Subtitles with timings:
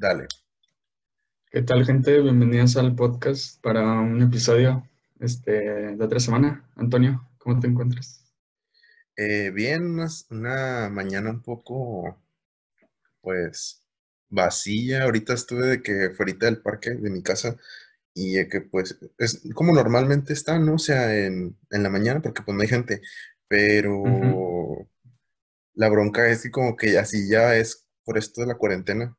[0.00, 0.28] Dale.
[1.50, 2.22] ¿Qué tal, gente?
[2.22, 4.88] Bienvenidos al podcast para un episodio
[5.18, 5.52] este,
[5.94, 6.66] de otra semana.
[6.74, 8.24] Antonio, ¿cómo te encuentras?
[9.14, 12.16] Eh, bien, una, una mañana un poco,
[13.20, 13.82] pues,
[14.30, 15.02] vacía.
[15.02, 17.58] Ahorita estuve de que fuera del parque de mi casa
[18.14, 20.76] y de que, pues, es como normalmente está, ¿no?
[20.76, 23.02] O sea, en, en la mañana, porque pues no hay gente,
[23.48, 24.02] pero
[25.74, 29.14] la bronca es que como que así ya es por esto de la cuarentena.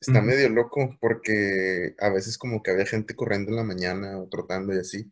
[0.00, 4.28] Está medio loco porque a veces como que había gente corriendo en la mañana o
[4.28, 5.10] trotando y así.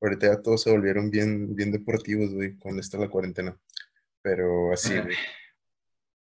[0.00, 3.58] Ahorita ya todos se volvieron bien, bien deportivos, güey, esto de la cuarentena.
[4.22, 5.16] Pero así, güey.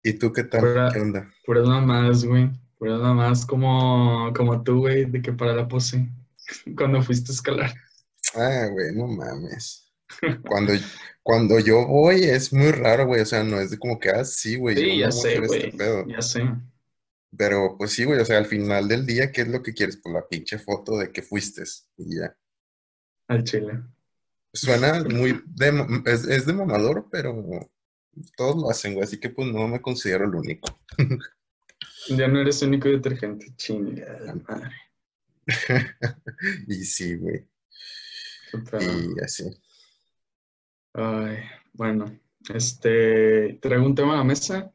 [0.01, 0.61] ¿Y tú qué tal?
[0.61, 1.33] ¿Qué pura, onda?
[1.45, 2.49] puras mamás, güey.
[2.79, 6.07] Puras mamás como, como tú, güey, de que para la pose,
[6.75, 7.73] cuando fuiste a escalar.
[8.33, 9.91] Ah, güey, no mames.
[10.47, 10.73] Cuando,
[11.21, 13.21] cuando yo voy es muy raro, güey.
[13.21, 15.73] O sea, no es de como que, ah, sí, güey, Sí, ya sé, este güey,
[16.07, 16.43] ya sé.
[17.37, 19.97] Pero pues sí, güey, o sea, al final del día, ¿qué es lo que quieres?
[19.97, 21.63] Pues la pinche foto de que fuiste.
[21.97, 22.35] Y ya.
[23.27, 23.83] Al chile.
[24.53, 27.69] Suena muy de, es, es de mamador, pero
[28.35, 30.79] todos lo hacen, güey, así que pues no me considero el único.
[32.09, 34.75] Ya no eres único detergente, chingada madre.
[36.67, 37.47] Y sí, güey,
[38.79, 39.45] y así.
[40.93, 41.37] Ay,
[41.73, 42.05] bueno,
[42.53, 44.73] este, traigo un tema a la mesa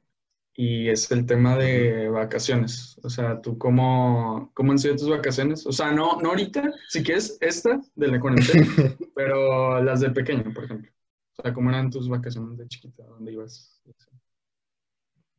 [0.55, 2.98] y es el tema de vacaciones.
[3.03, 5.67] O sea, ¿tú cómo, cómo han sido tus vacaciones?
[5.67, 8.67] O sea, no, no ahorita, si quieres esta de la cuarentena,
[9.14, 10.91] pero las de pequeño, por ejemplo.
[11.39, 13.05] O sea, ¿cómo eran tus vacaciones de chiquita?
[13.05, 13.81] ¿Dónde ibas?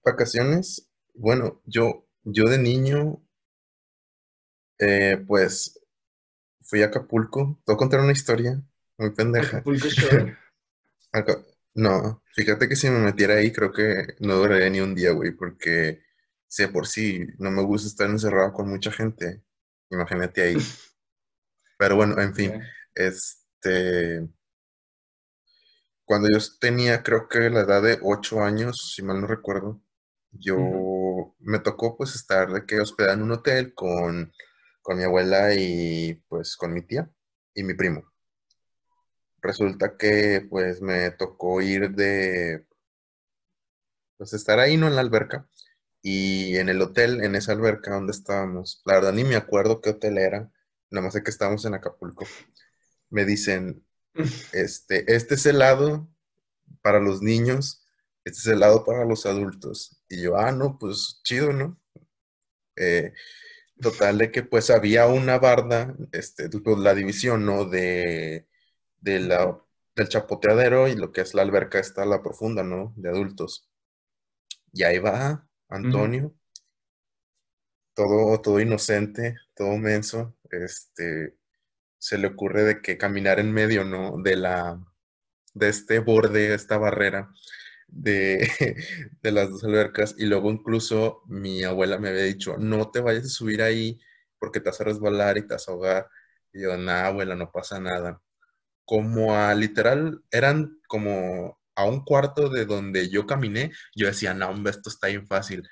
[0.03, 3.21] Vacaciones, bueno, yo, yo de niño,
[4.79, 5.79] eh, pues
[6.61, 7.59] fui a Acapulco.
[7.63, 8.61] Te voy a contar una historia
[8.97, 9.57] muy pendeja.
[9.57, 10.37] Acapulco Shore.
[11.75, 15.31] No, fíjate que si me metiera ahí, creo que no duraría ni un día, güey,
[15.31, 16.01] porque
[16.47, 19.41] si de por sí no me gusta estar encerrado con mucha gente,
[19.89, 20.55] imagínate ahí.
[21.77, 22.61] Pero bueno, en fin,
[22.95, 24.27] este,
[26.05, 29.81] cuando yo tenía, creo que la edad de ocho años, si mal no recuerdo,
[30.31, 30.57] yo
[31.39, 34.33] me tocó pues estar de que hospedada en un hotel con,
[34.81, 37.09] con mi abuela y pues con mi tía
[37.53, 38.12] y mi primo.
[39.43, 42.65] Resulta que pues me tocó ir de,
[44.17, 44.87] pues estar ahí, ¿no?
[44.87, 45.47] En la alberca
[46.01, 49.91] y en el hotel, en esa alberca donde estábamos, la verdad ni me acuerdo qué
[49.91, 50.51] hotel era,
[50.89, 52.25] nada más sé que estábamos en Acapulco.
[53.09, 53.85] Me dicen,
[54.53, 56.09] este, este es el lado
[56.81, 57.85] para los niños,
[58.25, 60.01] este es el lado para los adultos.
[60.09, 61.79] Y yo, ah, no, pues chido, ¿no?
[62.77, 63.13] Eh,
[63.81, 67.65] total de que pues había una barda, este, pues, la división, ¿no?
[67.65, 68.47] De,
[69.03, 69.61] de la,
[69.95, 72.93] del chapoteadero y lo que es la alberca está la profunda, ¿no?
[72.95, 73.69] De adultos.
[74.71, 75.47] Y ahí va.
[75.69, 76.35] Antonio,
[77.95, 81.35] todo, todo inocente, todo menso, este,
[81.97, 84.17] se le ocurre de que caminar en medio, ¿no?
[84.21, 84.79] De la,
[85.53, 87.31] de este borde, esta barrera
[87.87, 88.47] de,
[89.21, 90.15] de las dos albercas.
[90.17, 93.99] Y luego incluso mi abuela me había dicho, no te vayas a subir ahí
[94.39, 96.09] porque te vas a resbalar y te vas a ahogar.
[96.53, 98.21] Y yo, nada, abuela, no pasa nada.
[98.85, 104.49] Como a literal, eran como a un cuarto de donde yo caminé, yo decía, no,
[104.49, 105.67] hombre, esto está bien fácil.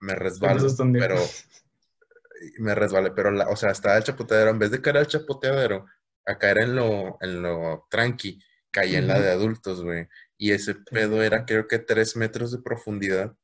[0.00, 1.16] Me resbalo, pero
[2.58, 5.86] me resbalé, pero, la, o sea, estaba el chapoteadero, en vez de caer al chapoteadero,
[6.26, 10.06] a caer en lo, en lo tranqui, caí en la de adultos, güey.
[10.36, 13.34] Y ese pedo era creo que tres metros de profundidad.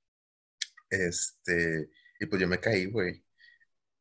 [0.91, 1.89] Este,
[2.21, 3.25] y pues yo me caí, güey.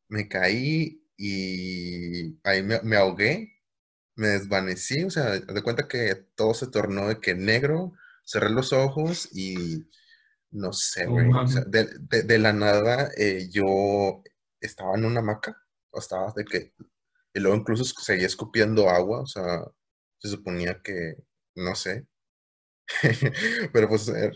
[0.09, 3.60] Me caí y ahí me, me ahogué,
[4.15, 7.93] me desvanecí, o sea, de cuenta que todo se tornó de que negro,
[8.25, 9.85] cerré los ojos y
[10.51, 11.31] no sé, güey.
[11.31, 14.23] O sea, de, de- de la nada eh, yo
[14.61, 15.57] estaba en una hamaca,
[15.91, 16.73] o estaba de que,
[17.33, 19.63] y luego incluso seguía escupiendo agua, o sea,
[20.19, 21.15] se suponía que,
[21.55, 22.07] no sé,
[23.73, 24.31] pero pues, eh,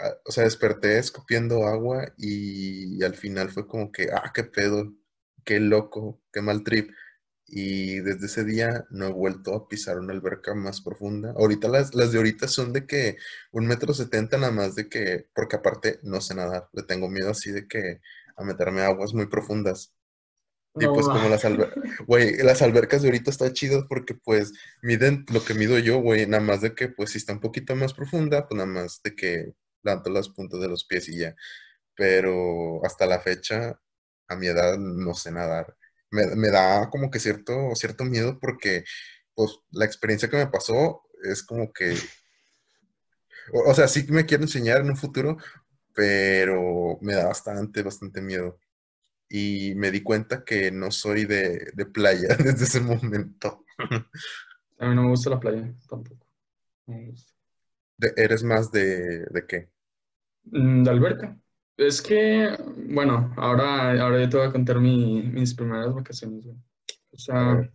[0.00, 4.92] ah, o sea, desperté escupiendo agua y, al final fue como que, ah, qué pedo,
[5.44, 6.90] qué loco, qué mal trip.
[7.56, 11.32] Y desde ese día no he vuelto a pisar una alberca más profunda.
[11.36, 13.16] Ahorita las, las de ahorita son de que
[13.52, 17.30] un metro setenta nada más de que, porque aparte no sé nadar, le tengo miedo
[17.30, 18.00] así de que
[18.36, 19.94] a meterme a aguas muy profundas.
[20.74, 24.52] Y No pues como las albercas, güey, las albercas de ahorita están chidas porque pues
[24.82, 27.76] miden lo que mido yo, güey, nada más de que pues si está un poquito
[27.76, 29.54] más profunda, pues nada más de que
[29.84, 31.36] levanto las puntas de los pies y ya.
[31.94, 33.80] Pero hasta la fecha,
[34.26, 35.76] a mi edad, no sé nadar.
[36.14, 38.84] Me, me da como que cierto, cierto miedo porque
[39.34, 41.96] pues la experiencia que me pasó es como que,
[43.52, 45.36] o, o sea, sí que me quiero enseñar en un futuro,
[45.94, 48.58] pero me da bastante, bastante miedo.
[49.30, 53.64] y me di cuenta que no soy de, de playa desde ese momento.
[54.78, 56.26] A mí no me gusta la playa, tampoco.
[56.86, 57.32] No me gusta.
[57.98, 59.68] De- ¿Eres más de, de qué?
[60.44, 61.38] Mm, De alberca.
[61.76, 62.56] Es que,
[62.88, 66.56] bueno, ahora, ahora yo te voy a contar mi- mis primeras vacaciones, güey.
[67.10, 67.68] O sea,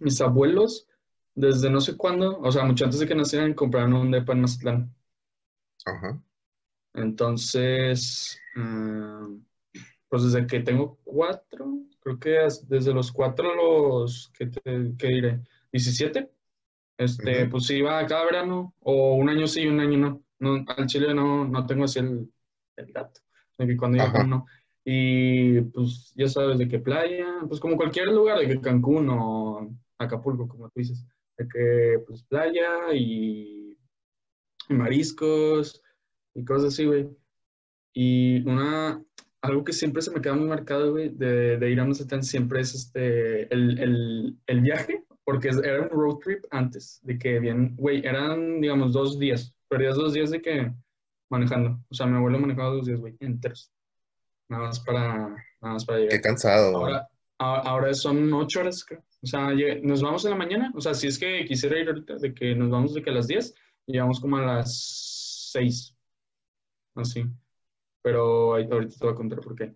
[0.00, 0.86] mis abuelos,
[1.34, 4.40] desde no sé cuándo, o sea, mucho antes de que nacieran, compraron un depa en
[4.42, 4.94] Mazatlán.
[5.86, 6.20] Ajá.
[6.94, 9.36] Entonces, mm,
[10.08, 12.30] pues desde que tengo cuatro, creo que
[12.68, 15.40] desde los cuatro a los, ¿qué, te- qué diré?
[15.72, 16.30] 17,
[16.98, 20.20] este, pues iba cada verano, o un año sí y un año no.
[20.40, 22.30] No, al Chile no, no tengo así el,
[22.76, 23.20] el dato,
[23.58, 24.12] de que cuando iba, Ajá.
[24.12, 24.46] cuando no.
[24.84, 29.74] Y pues ya sabes, de qué playa, pues como cualquier lugar, de que Cancún o
[29.98, 31.06] Acapulco, como tú dices,
[31.38, 33.78] de que pues playa y,
[34.68, 35.82] y mariscos
[36.34, 37.08] y cosas así, güey.
[37.94, 39.02] Y una,
[39.40, 42.60] algo que siempre se me queda muy marcado, güey, de, de ir a Mazatlán siempre
[42.60, 47.74] es este, el, el, el viaje, porque era un road trip antes, de que bien,
[47.76, 50.72] güey, eran, digamos, dos días, perdías dos días de que
[51.30, 51.80] manejando.
[51.88, 53.70] O sea, mi abuelo manejaba dos días, güey, enteros.
[54.48, 55.36] Nada más para, nada
[55.74, 56.20] más para Qué llegar.
[56.20, 56.78] cansado.
[56.80, 56.94] güey.
[57.38, 59.02] Ahora, ahora son ocho horas, creo.
[59.22, 59.50] O sea,
[59.82, 60.72] nos vamos en la mañana.
[60.74, 63.14] O sea, si es que quisiera ir ahorita, de que nos vamos de que a
[63.14, 63.54] las 10,
[63.86, 65.94] llegamos como a las 6.
[66.94, 67.24] Así.
[68.02, 69.74] Pero ahí- ahorita te voy a contar por qué.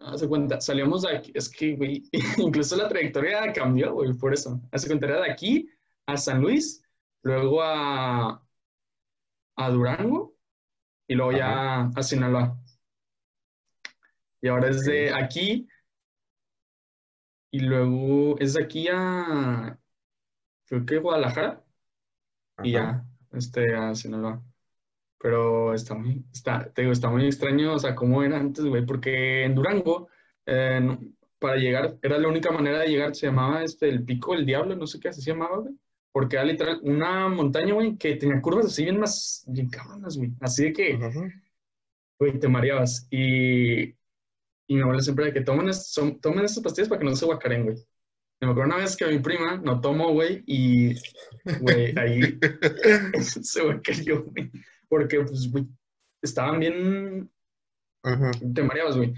[0.00, 2.02] Hace cuenta, salíamos de aquí, es que, güey,
[2.38, 4.58] incluso la trayectoria cambió, güey, por eso.
[4.72, 5.68] Hace cuenta, era de aquí
[6.06, 6.82] a San Luis,
[7.22, 8.42] luego a,
[9.56, 10.29] a Durango
[11.10, 12.56] y luego ya a Sinaloa.
[14.40, 15.68] Y ahora es de aquí
[17.50, 19.76] y luego es de aquí a,
[20.66, 21.64] creo que Guadalajara
[22.62, 23.04] y Ajá.
[23.32, 24.40] ya, este, a Sinaloa.
[25.18, 28.86] Pero está muy, está, te digo, está muy extraño, o sea, cómo era antes, güey,
[28.86, 30.10] porque en Durango,
[30.46, 30.96] eh,
[31.40, 34.76] para llegar, era la única manera de llegar, se llamaba este, el Pico del Diablo,
[34.76, 35.74] no sé qué se llamaba, güey,
[36.12, 40.30] porque era literal una montaña, güey, que tenía curvas así bien más, bien cabronas, güey,
[40.40, 40.98] así de que,
[42.18, 46.62] güey, te mareabas, y, y mi abuela siempre de que tomen, es- son- tomen estas
[46.62, 47.76] pastillas para que no se guacaren, güey.
[48.42, 50.94] Me acuerdo una vez que mi prima no tomó, güey, y,
[51.60, 52.38] güey, ahí
[53.22, 54.50] se guacareó, güey,
[54.88, 55.66] porque, pues, güey,
[56.22, 57.30] estaban bien
[58.02, 58.30] Ajá.
[58.54, 59.12] te mareabas, güey.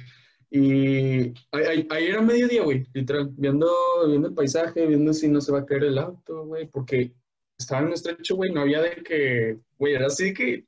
[0.55, 3.71] Y ahí, ahí- ahí era mediodía, güey, literal, viendo,
[4.07, 7.13] viendo el paisaje, viendo si no se va a caer el auto, güey, porque
[7.59, 10.67] estaba en un estrecho, güey, no había de que, güey, era así que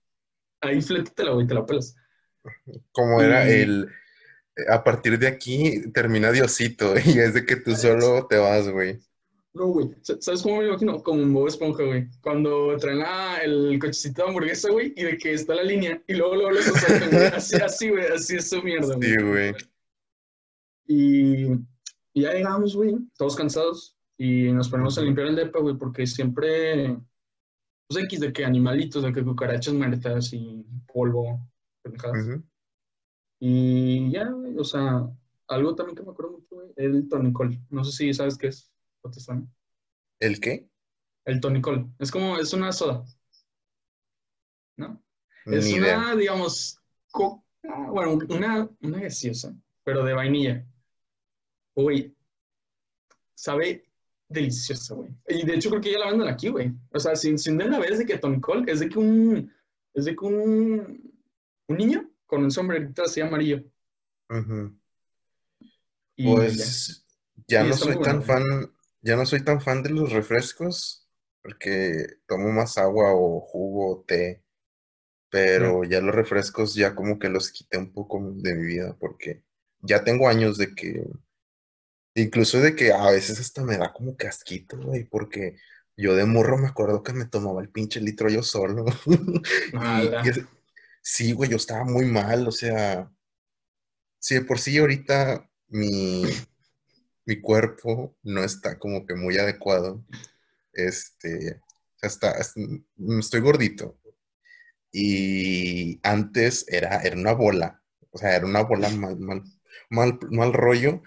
[0.63, 1.95] ahí flétatela, güey, te la pelas.
[2.93, 3.89] Como era Y- el.
[4.69, 8.99] A partir de aquí termina Diosito y es de que tú solo te vas, güey.
[9.53, 11.03] No, güey, sa- ¿sabes cómo me imagino?
[11.03, 15.19] Como un Bob Esponja, güey, cuando traen la- el cochecito de hamburguesa, güey, y de
[15.19, 18.49] que está la línea, y luego luego los asaltan, güey, así, así, güey, así es
[18.49, 19.11] su mierda, güey.
[19.11, 19.55] Sí, güey.
[20.87, 21.53] Y,
[22.13, 26.07] y ya llegamos, güey, todos cansados y nos ponemos a limpiar el depa, güey, porque
[26.07, 26.97] siempre,
[27.89, 31.51] pues X de que animalitos, de que cucarachas muertas y polvo,
[31.83, 32.41] pendejadas.
[33.41, 35.11] Y ya, güey, o sea,
[35.49, 37.59] algo también que me acuerdo mucho, güey, el tonicol.
[37.71, 38.71] No sé si sabes qué es,
[39.03, 39.47] ¿o te suena?
[40.21, 40.69] ¿El qué?
[41.25, 41.91] El tonicol.
[41.99, 43.05] Es como, es una soda,
[44.77, 45.03] ¿no?
[45.47, 46.79] Es una, digamos,
[47.11, 47.43] coca,
[47.91, 50.67] bueno, una, una gaseosa, pero de vainilla.
[51.75, 52.15] Güey,
[53.35, 53.85] sabe
[54.29, 55.11] deliciosa, güey.
[55.29, 56.73] Y de hecho creo que ya la venden aquí, güey.
[56.91, 59.53] O sea, sin, sin de una vez de que Tonicol es de que un,
[59.93, 61.13] es de que un,
[61.67, 63.63] un niño con un sombrerito así amarillo.
[66.17, 66.33] Y.
[66.33, 67.05] Pues
[67.47, 71.07] ya no soy tan bueno, fan, ya no soy tan fan de los refrescos,
[71.43, 74.43] porque tomo más agua o jugo o té,
[75.29, 79.43] pero ya los refrescos ya como que los quité un poco de mi vida, porque
[79.83, 81.05] ya tengo años de que,
[82.15, 85.57] incluso de que a veces hasta me da como que asquito, güey, porque
[85.97, 88.85] yo de morro me acuerdo que me tomaba el pinche litro yo solo.
[89.81, 90.31] Y, y
[91.03, 93.11] sí, güey, yo estaba muy mal, o sea,
[94.19, 96.23] sí, de por sí ahorita mi,
[97.27, 100.05] mi cuerpo no está como que muy adecuado.
[100.73, 101.61] Este,
[102.03, 103.99] está, es- mm, estoy gordito.
[104.93, 109.43] Y antes era, era una bola, o sea, era una bola mal, mal,
[109.91, 111.03] mal, mal rollo.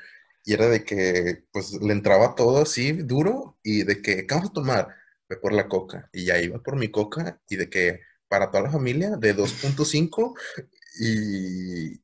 [0.48, 4.51] Y era de que, pues, le entraba todo así duro y de que, ¿qué vamos
[4.51, 4.89] a tomar?
[5.30, 6.10] Ve por la coca.
[6.13, 10.36] Y ya iba por mi coca y de que para toda la familia de 2.5
[11.00, 12.01] y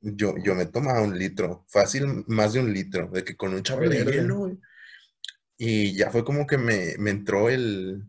[0.00, 3.62] yo, yo me tomaba un litro, fácil, más de un litro, de que con un
[3.62, 4.34] chorro de hielo.
[5.56, 8.04] Y ya fue como que me, me entró el,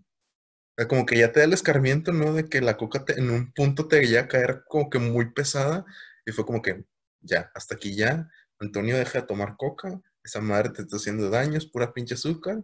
[0.78, 2.34] sea, como que ya te da el escarmiento, ¿no?
[2.34, 5.32] De que la coca te- en un punto te llega a caer como que muy
[5.34, 5.86] pesada
[6.26, 6.86] y fue como que
[7.22, 8.30] ya, hasta aquí ya,
[8.64, 12.64] Antonio, deja de tomar coca, esa madre te está haciendo daño, es pura pinche azúcar.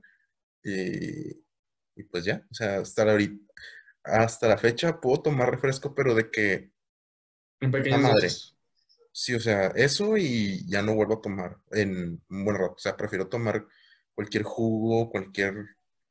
[0.64, 1.32] Y,
[1.96, 3.54] y pues ya, o sea, hasta la, ahorita-
[4.06, 6.72] hasta la fecha puedo tomar refresco, pero de que,
[7.62, 8.16] En pequeñas madre.
[8.24, 8.56] dosis.
[9.12, 12.74] sí, o sea, eso y ya no vuelvo a tomar en un buen rato.
[12.76, 13.68] O sea, prefiero tomar
[14.16, 15.56] cualquier jugo, cualquier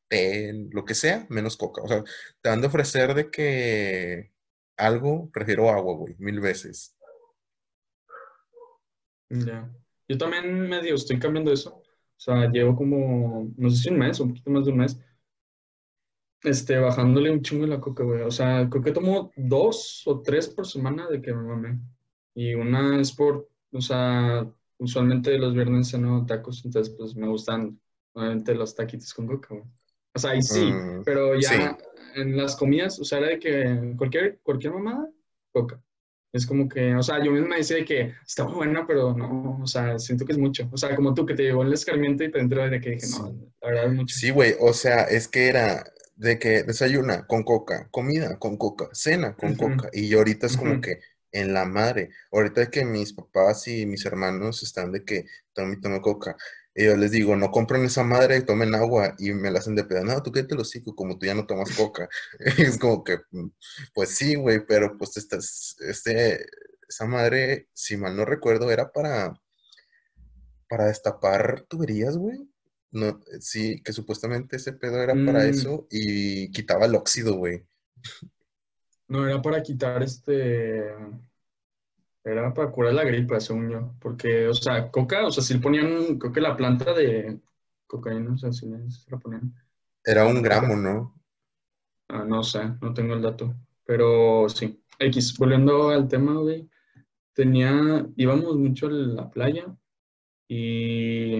[0.09, 1.83] té, lo que sea, menos coca.
[1.83, 2.05] O sea,
[2.43, 4.33] te han de ofrecer de que
[4.79, 6.97] algo, prefiero agua, güey, mil veces.
[9.31, 9.71] Ya.
[10.09, 11.77] Yo también medio estoy cambiando eso.
[11.77, 14.99] O sea, llevo como, no sé si un mes, un poquito más de un mes,
[16.43, 18.23] este, bajándole un chingo de la coca, güey.
[18.23, 21.81] O sea, creo que tomo dos o tres por semana de que me mame.
[22.35, 27.81] Y una es por, o sea, usualmente los viernes ceno tacos, entonces pues me gustan,
[28.13, 29.65] obviamente, los taquitos con coca, güey.
[30.15, 31.85] O sea, ahí sí, Mm, pero ya sí.
[32.21, 35.09] en las comidas, o sea, era de que cualquier, cualquier mamada,
[35.53, 35.83] coca.
[36.33, 39.59] Es como que, o sea, yo mismo me decía de que está buena, pero no,
[39.63, 40.69] o sea, siento que es mucho.
[40.71, 43.07] O sea, como tú que te llegó el escarmiento y te entró de que dije,
[43.19, 44.17] no, la verdad es mucho.
[44.17, 45.85] Sí, güey, o sea, es que era
[46.17, 50.57] de que desayuna con coca, comida con coca, cena con coca, y yo ahorita es
[50.57, 51.01] como que
[51.33, 56.01] en la madre, ahorita que mis papás y mis hermanos están de que tomen, tomen
[56.01, 56.37] coca,
[56.79, 59.85] y yo les digo, no compren esa madre, tomen agua, y me la hacen de
[59.85, 62.09] pedo, no, tú quédate los hocico, como tú ya no tomas coca,
[62.59, 63.49] es como que, mm,
[63.95, 66.47] pues sí, güey, pero pues estás, este,
[66.89, 69.35] esa madre, si mal no recuerdo, era para
[70.69, 72.49] para destapar tuberías, güey.
[72.91, 77.67] No, sí, que supuestamente ese pedo era para Mm, eso y quitaba el óxido, güey.
[79.09, 80.85] no, era para quitar este,
[82.33, 83.95] era para curar la gripa, según yo.
[84.01, 87.41] Porque, o sea, coca, o sea, si le ponían, creo que la planta de
[87.87, 89.55] cocaína, o sea, si le- se la ponían.
[90.05, 90.77] Era un gramo.
[90.77, 91.15] ¿no?
[92.09, 93.55] Ah, no sé, no tengo el dato.
[93.85, 94.83] Pero sí.
[94.99, 96.69] X, volviendo al tema, güey.
[97.35, 99.67] Tenía, íbamos mucho a la playa
[100.49, 101.37] y,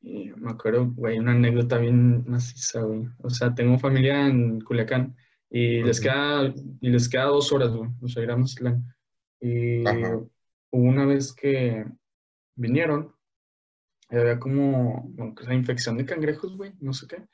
[0.00, 3.06] y me acuerdo, güey, una anécdota bien maciza, güey.
[3.22, 5.14] O sea, tengo familia en Culiacán
[5.50, 7.90] y les queda, y les queda dos horas, güey.
[8.00, 8.84] O sea, ir a Mazatlán.
[9.42, 10.16] Y Ajá.
[10.16, 10.30] hubo
[10.70, 11.84] una vez que
[12.54, 13.12] vinieron,
[14.08, 17.26] había como, bueno, que infección de cangrejos, güey, no sé qué.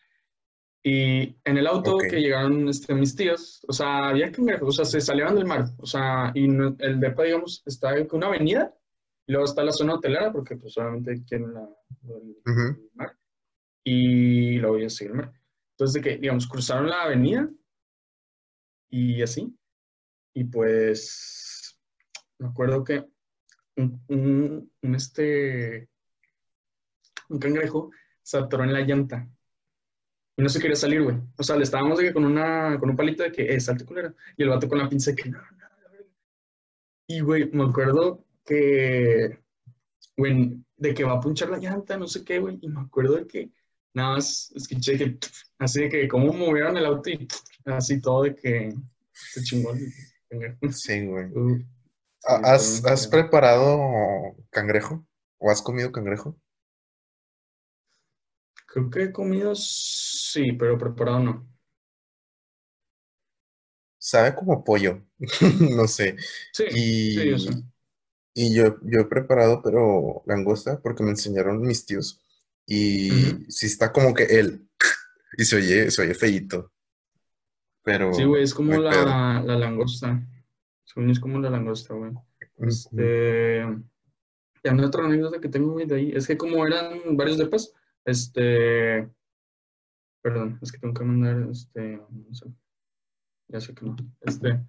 [0.83, 2.05] Y en el auto Ok.
[2.09, 5.67] que llegaron este, mis tíos, o sea, había cangrejos, o sea, se salieron del mar,
[5.77, 8.75] o sea, y no- el depa, digamos, está en una avenida,
[9.27, 11.69] y luego está la zona hotelera, porque pues solamente quieren la,
[12.05, 12.81] el, Ujú.
[12.81, 13.19] el mar,
[13.85, 15.33] y luego ya sigue el mar.
[15.73, 17.51] Entonces, de que, digamos, cruzaron la avenida,
[18.89, 19.55] y así,
[20.33, 21.48] y pues,
[22.39, 23.05] me acuerdo que
[23.77, 25.89] un, un, un, este,
[27.29, 27.91] un cangrejo
[28.23, 29.29] se atoró en la llanta.
[30.37, 31.17] Y no se quería salir, güey.
[31.37, 33.85] O sea, le estábamos de que con, una, con un palito de que, eh, salte
[33.85, 34.15] culera.
[34.37, 35.69] Y el vato con la pinza de que, no, no.
[37.09, 39.41] Y, güey, me acuerdo que,
[40.17, 42.59] güey, de que va a punchar la llanta, no sé qué, güey.
[42.61, 43.51] Y me acuerdo de que
[43.95, 45.19] nada más escuché que,
[45.59, 47.27] así de que, cómo movieron el auto y
[47.65, 48.75] así todo de que
[49.13, 49.93] se chingó el
[50.29, 50.59] cangrejo.
[50.71, 51.67] Sí, güey.
[52.29, 55.07] ¿Has, preparado cangrejo?
[55.39, 56.37] ¿O has comido cangrejo?
[58.67, 61.49] Creo que he comido, sí, pero preparado no.
[63.99, 65.03] Sabe como pollo,
[65.77, 66.17] no sé.
[66.53, 67.51] Sí, sí, yo sé.
[68.35, 72.21] Y, y yo, yo he preparado, pero langosta, porque me enseñaron mis tíos.
[72.67, 73.11] Y
[73.51, 74.69] sí está como que él.
[75.37, 76.73] Y se oye, se oye feíto.
[77.85, 80.27] Pero Sí, güey, es como la, la langosta.
[80.89, 82.13] Según es como la langosta, güey.
[82.57, 83.61] Este.
[84.65, 86.13] Y una otra anécdota que tengo, güey, de ahí.
[86.15, 87.75] Es que como eran varios depas,
[88.07, 89.09] este.
[90.23, 91.99] Perdón, es que tengo que mandar, este.
[91.99, 92.47] no sé.
[93.49, 93.97] Ya sé que no.
[94.23, 94.61] Este.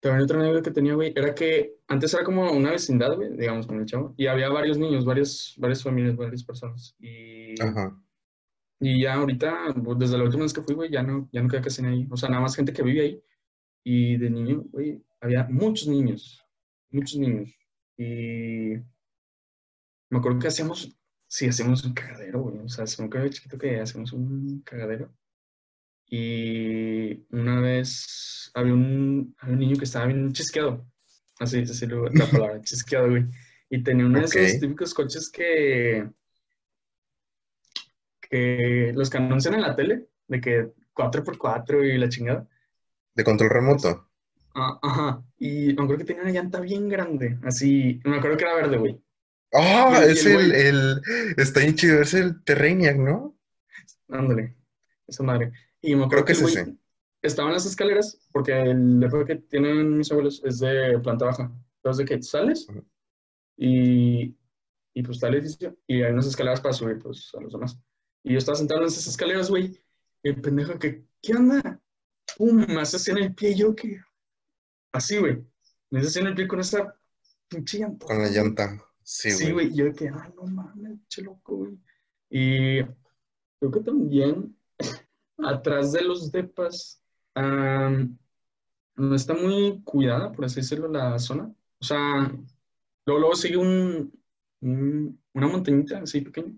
[0.00, 3.68] También otra anécdota que tenía, güey, era que antes era como una vecindad, güey, digamos,
[3.68, 4.14] con el chavo.
[4.16, 6.96] Y había varios niños, varias, varias familias, varias personas.
[6.98, 7.96] Y, Ajá.
[8.80, 11.48] y ya ahorita, pues, desde la última vez que fui, güey, ya no, ya no
[11.48, 12.08] queda casi nadie.
[12.10, 13.22] O sea, nada más gente que vive ahí.
[13.84, 16.44] Y de niño, güey, había muchos niños,
[16.90, 17.50] muchos niños.
[17.96, 18.74] Y
[20.08, 20.96] me acuerdo que hacíamos,
[21.26, 22.58] sí, hacíamos un cagadero, güey.
[22.58, 25.12] O sea, se me acuerdo de chiquito que hacíamos un cagadero.
[26.06, 30.86] Y una vez había un, había un niño que estaba bien chisqueado.
[31.38, 33.24] Así es así la palabra, chisqueado, güey.
[33.70, 34.34] Y tenía uno de Ok.
[34.36, 36.08] esos típicos coches que,
[38.20, 42.48] que los que anuncian en la tele, de que 4x4 y la chingada.
[43.14, 44.08] De control remoto.
[44.54, 45.24] Ah, ajá.
[45.38, 47.38] Y me acuerdo que tenía una llanta bien grande.
[47.42, 48.00] Así.
[48.04, 49.00] Me acuerdo que era verde, güey.
[49.54, 51.02] Ah, es el el, güey- el,
[51.36, 53.36] está bien chido, es el Terraniac, ¿no?
[54.08, 54.56] Ándale.
[55.06, 55.52] Esa madre.
[55.80, 56.76] Y me Creo acuerdo que que es ese.
[57.22, 61.50] estaba en las escaleras, porque el depa que tienen mis abuelos es de planta baja.
[61.76, 62.66] Entonces, de que sales.
[63.56, 64.36] Y,
[64.94, 67.78] y pues está el edificio y hay unas escaleras para subir pues a los demás.
[68.24, 69.78] Y yo estaba sentado en esas escaleras, güey.
[70.22, 71.80] Y el pendejo que, ¿qué onda?
[72.36, 73.54] Pum, me hace así en el pie.
[73.54, 74.00] Yo que,
[74.92, 75.44] así, güey.
[75.90, 76.94] Me hace así en el pie con esa
[77.48, 78.06] pinche llanta.
[78.06, 78.82] Con la llanta.
[79.02, 79.38] Sí, güey.
[79.46, 79.74] Sí, güey.
[79.74, 81.78] Yo que, ah, no mames, che loco, güey.
[82.30, 82.82] Y
[83.58, 84.56] creo que también
[85.38, 87.02] atrás de los depas
[87.34, 91.52] no está muy cuidada, por así decirlo, la zona.
[91.80, 92.30] O sea,
[93.06, 94.12] luego, luego sigue un,
[94.60, 96.54] un- una montañita así pequeña.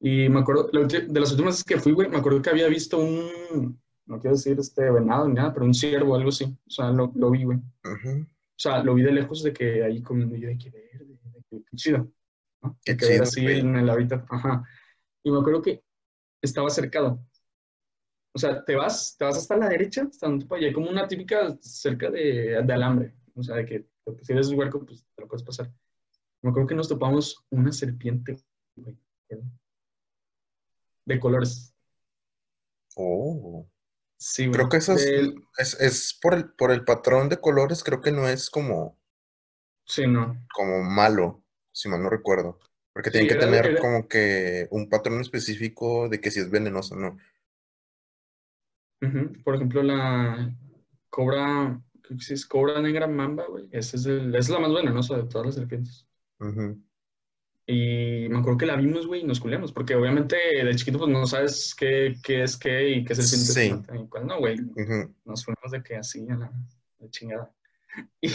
[0.00, 2.98] Y me acuerdo, de las últimas veces que fui, güey, me acuerdo que había visto
[2.98, 6.44] un, no quiero decir este venado ni nada, pero un ciervo o algo así.
[6.44, 7.58] O sea, lo, lo vi, güey.
[7.58, 11.18] O sea, lo vi de lejos de que ahí comiendo yo de que verde,
[11.50, 12.10] qué chido.
[12.62, 12.78] ¿no?
[12.84, 13.60] Qué que chido, así güey.
[13.60, 14.26] en el hábitat.
[14.30, 14.64] Ajá.
[15.22, 15.82] Y me acuerdo que
[16.42, 17.24] estaba cercado.
[18.32, 21.06] O sea, te vas, te vas hasta la derecha, hasta donde y hay como una
[21.06, 23.14] típica cerca de, de alambre.
[23.34, 23.86] O sea, de que
[24.22, 25.72] si eres huerco, pues te lo puedes pasar.
[26.42, 28.36] Me acuerdo que nos topamos una serpiente,
[28.76, 28.98] güey,
[31.06, 31.74] de colores.
[32.96, 33.66] Oh.
[34.26, 34.50] Sí.
[34.50, 35.04] Creo que eso es,
[35.58, 38.98] es, es por el, por el patrón de colores, creo que no es como,
[39.84, 40.42] Sí, no.
[40.54, 42.58] como malo, si mal no recuerdo.
[42.94, 46.94] Porque Sí, tienen que tener como que un patrón específico de que si es venenoso
[46.94, 47.18] o no.
[49.44, 50.56] Por ejemplo, la
[51.10, 51.78] cobra,
[52.18, 53.68] sí es cobra negra mamba, güey.
[53.72, 56.08] Esa es, el- es la más venenosa de todas las serpientes.
[56.40, 56.80] Ujú.
[57.66, 61.10] Y me acuerdo que la vimos, güey, y nos culiamos, porque obviamente de chiquito pues
[61.10, 63.60] no sabes qué, qué es qué y qué serpiente Sí.
[63.68, 64.60] es mata y cuál no, güey.
[64.60, 65.14] Ujú.
[65.24, 66.52] Nos fuimos de que así a la,
[67.10, 67.50] chingada.
[68.20, 68.28] Y,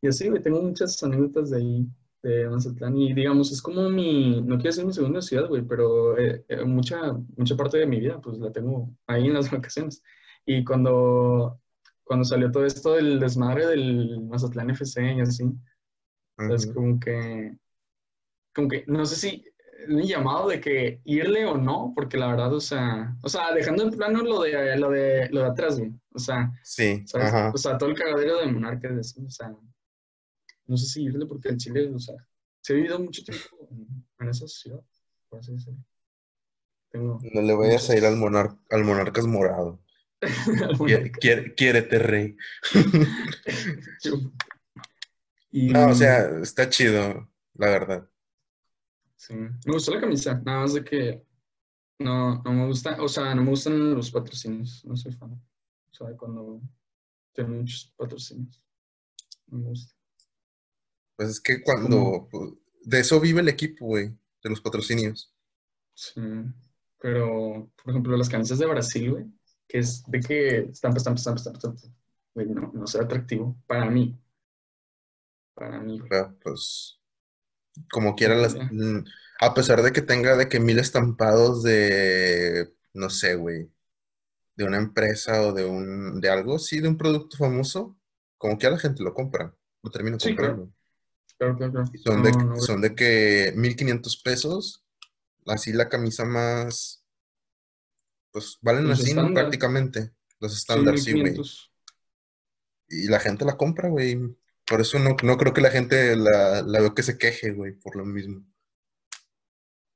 [0.00, 1.86] y así, güey, tengo muchas anécdotas de ahí,
[2.22, 6.16] de Mazatlán, y digamos, es como mi, no quiero decir mi segunda ciudad, güey, pero
[6.18, 10.02] eh, eh, mucha, mucha parte de mi vida, pues la tengo ahí en las vacaciones.
[10.46, 11.60] Y cuando,
[12.04, 15.44] cuando salió todo esto del desmadre del Mazatlán FC y así,
[16.50, 16.74] es Ujú.
[16.74, 17.56] como que,
[18.54, 19.44] como que, no sé si
[19.88, 23.82] un llamado de que irle o no, porque la verdad, o sea, o sea, dejando
[23.82, 27.26] en plano lo de, lo de, lo de atrás, güey, o sea, Sí, ¿sabes?
[27.28, 27.50] ajá.
[27.54, 29.52] O sea, todo el cagadero de Monarca, de eso, o sea,
[30.66, 32.14] no sé si irle porque el Chile, o sea,
[32.62, 34.80] se ha vivido mucho tiempo en, en esa ciudad,
[35.28, 35.78] por así decirlo.
[36.90, 39.82] Tengo No le vayas a ir al, monar- al Monarcas morado.
[41.20, 42.36] quiere- quiérete, rey.
[45.50, 48.08] Y, No, o sea, está chido, la verdad.
[49.26, 51.24] Sí, me gustó la camisa, nada más de que
[51.98, 55.32] no, no me gusta, o sea, no me gustan los patrocinios, no soy fan.
[55.32, 56.60] O sea, cuando
[57.32, 58.62] tienen muchos patrocinios,
[59.46, 59.94] no me gusta.
[61.16, 62.28] Pues es que cuando...
[62.30, 64.10] pues, de eso vive el equipo, güey,
[64.42, 65.34] de los patrocinios.
[65.94, 66.20] Sí,
[67.00, 69.24] pero, por ejemplo, las camisas de Brasil, güey,
[69.66, 71.80] que es de que estampa, estampa, estampa, estampa,
[72.34, 74.20] güey, no, no será atractivo para mí.
[75.54, 76.10] Para mí, güey.
[76.10, 77.00] Pero, pues,
[77.90, 79.04] como quiera, las, mm,
[79.40, 83.70] a pesar de que tenga de que mil estampados de, no sé, güey,
[84.56, 87.96] de una empresa o de un, de algo, sí, de un producto famoso,
[88.38, 90.72] como quiera la gente lo compra, lo termina Sí, comprando.
[91.38, 91.90] Claro, claro, claro.
[91.92, 94.84] Y son, No, de, no, son de que 1500 pesos,
[95.46, 97.04] así la camisa más,
[98.30, 99.44] pues valen Los así, estándar.
[99.44, 101.24] Prácticamente, los estándares, sí, güey.
[101.24, 101.72] 1500.
[102.88, 104.36] Y la gente la compra, güey.
[104.66, 107.72] Por eso no, no creo que la gente la, la veo que se queje, güey,
[107.72, 108.44] por lo mismo.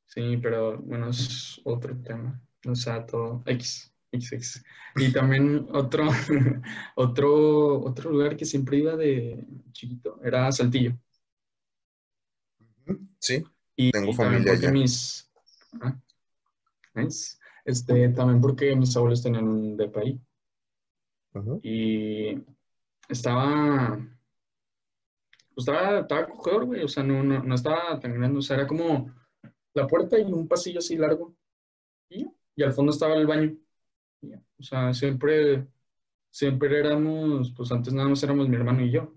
[0.06, 2.40] Sí, pero bueno, es otro tema.
[2.66, 4.64] O sea, todo X, X, X.
[4.96, 6.08] Y también otro,
[6.96, 10.98] otro, otro lugar que siempre iba de chiquito era Saltillo.
[13.20, 13.44] Sí,
[13.76, 14.70] Y, Tengo y familia allá.
[14.72, 15.30] mis...
[15.80, 15.96] ah.
[17.64, 20.20] Este, también porque mis abuelos tenían un depa ahí.
[21.34, 22.36] ujú, Y
[23.08, 23.98] estaba...
[25.58, 26.84] Pues estaba, estaba acogedor, güey.
[26.84, 28.38] O sea, no, no, no estaba tan grande.
[28.38, 29.12] O sea, era como
[29.74, 31.34] la puerta y un pasillo así largo.
[32.08, 33.56] Y, y al fondo estaba el baño.
[34.22, 34.34] Y.
[34.34, 35.66] O sea, siempre,
[36.30, 39.12] siempre éramos, pues antes nada más éramos mi hermano y yo.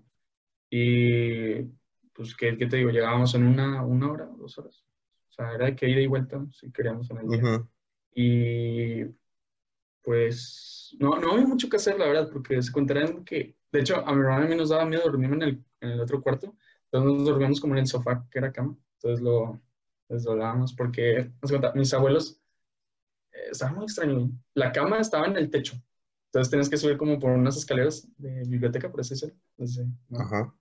[0.68, 1.62] Y
[2.12, 2.90] pues, ¿qué, qué te digo?
[2.90, 4.84] Llegábamos en una, una hora, dos horas.
[5.30, 7.38] O sea, era de que ida y vuelta si queríamos en el día.
[7.38, 7.68] ujú.
[8.16, 9.04] Y
[10.02, 14.06] pues no, no había mucho que hacer, la verdad, porque se contarán que, de hecho,
[14.06, 16.20] a mi hermana y a mí nos daba miedo dormirme en el, en el otro
[16.22, 16.54] cuarto.
[16.84, 18.76] Entonces nos dormíamos como en el sofá, que era cama.
[18.96, 19.60] Entonces lo
[20.08, 22.38] desdoblábamos porque, de cuenta, mis abuelos
[23.32, 24.14] eh, estaba muy extraño.
[24.14, 24.30] güey.
[24.54, 25.76] La cama estaba en el techo.
[26.26, 29.36] Entonces tenías que subir como por unas escaleras de biblioteca, por así decirlo.
[29.56, 30.20] Entonces, ¿no?
[30.20, 30.54] Ajá.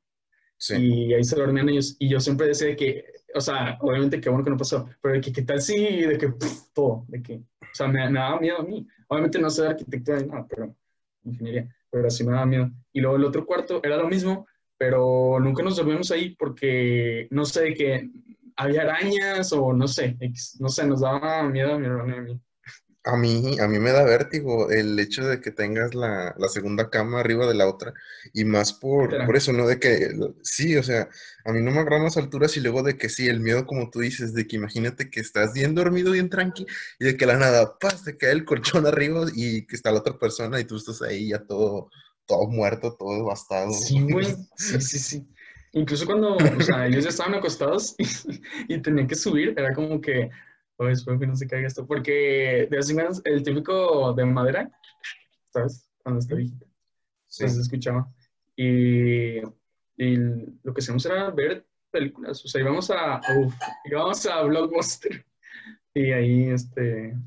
[0.57, 0.75] Sí.
[0.77, 1.97] Y ahí se dormían ellos.
[1.99, 5.15] Y yo siempre decía de que, o sea, obviamente qué bueno que no pasó, pero
[5.15, 8.19] de que qué tal si, de que puf, todo, de que, o sea, me, me
[8.19, 8.87] daba miedo a mí.
[9.07, 10.75] Obviamente no sé de arquitectura ni nada, pero
[11.23, 12.71] ingeniería, pero así me daba miedo.
[12.93, 17.45] Y luego el otro cuarto era lo mismo, pero nunca nos dormimos ahí porque no
[17.45, 18.09] sé que
[18.55, 20.17] había arañas o no sé,
[20.59, 22.39] no sé, nos daba miedo a mi hermano a mí.
[23.03, 27.19] A mí, a mí me da vértigo el hecho de que tengas la, segunda cama
[27.19, 27.93] arriba de la otra
[28.31, 29.65] y más por, por eso, ¿no?
[29.65, 30.11] De que
[30.43, 31.09] sí, o sea,
[31.43, 33.89] a mí no me agarran las alturas y luego de que sí, el miedo como
[33.89, 36.67] tú dices, de que imagínate que estás bien dormido, bien tranqui
[36.99, 39.99] y de que la nada, paz, te cae el colchón arriba y que está la
[39.99, 41.89] otra persona y tú estás ahí ya todo,
[42.27, 43.73] todo muerto, todo devastado.
[43.73, 45.27] Sí, güey, sí, sí, sí.
[45.73, 47.95] Incluso cuando, o sea, ellos ya estaban acostados
[48.67, 50.29] y, y tenían que subir, era como que
[50.89, 54.71] espero que no se caiga esto, porque de vez en cuando el típico de madera,
[55.51, 55.89] ¿sabes?
[56.03, 56.65] Cuando está viejito.
[57.27, 57.47] Sí.
[57.47, 58.11] se escuchaba.
[58.55, 59.39] Y,
[59.97, 60.15] y,
[60.63, 63.53] lo que hacíamos era ver películas, o sea, íbamos a, uf,
[63.85, 65.25] íbamos a Blockbuster
[65.93, 67.17] y ahí, este,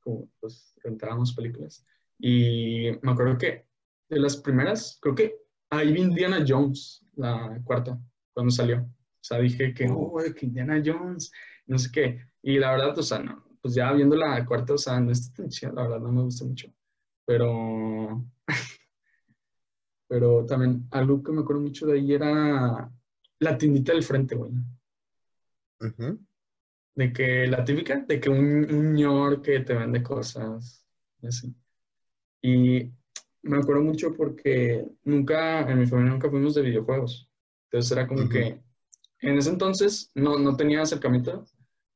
[0.00, 1.86] como, pues, rentábamos películas.
[2.18, 3.66] Y me acuerdo que
[4.08, 5.36] de las primeras, creo que
[5.70, 7.98] ahí vi Indiana Jones, la cuarta,
[8.32, 8.78] cuando salió.
[8.80, 11.32] O sea, dije que, oh, que Indiana Jones,
[11.66, 12.26] no sé qué.
[12.46, 15.34] Y la verdad, o sea, no, pues ya viendo la cuarta, o sea, no está
[15.34, 16.70] tan chida, la verdad, no me gusta mucho.
[17.24, 18.22] Pero,
[20.06, 22.92] pero también algo que me acuerdo mucho de ahí era
[23.38, 24.52] la tiendita del frente, güey.
[26.94, 30.86] De que la típica, de que un, señor que te vende cosas,
[31.26, 31.56] así.
[32.42, 32.92] Y
[33.40, 37.26] me acuerdo mucho porque nunca, en mi familia nunca fuimos de videojuegos.
[37.70, 38.60] Entonces era como que
[39.20, 41.46] en ese entonces no, no tenía acercamiento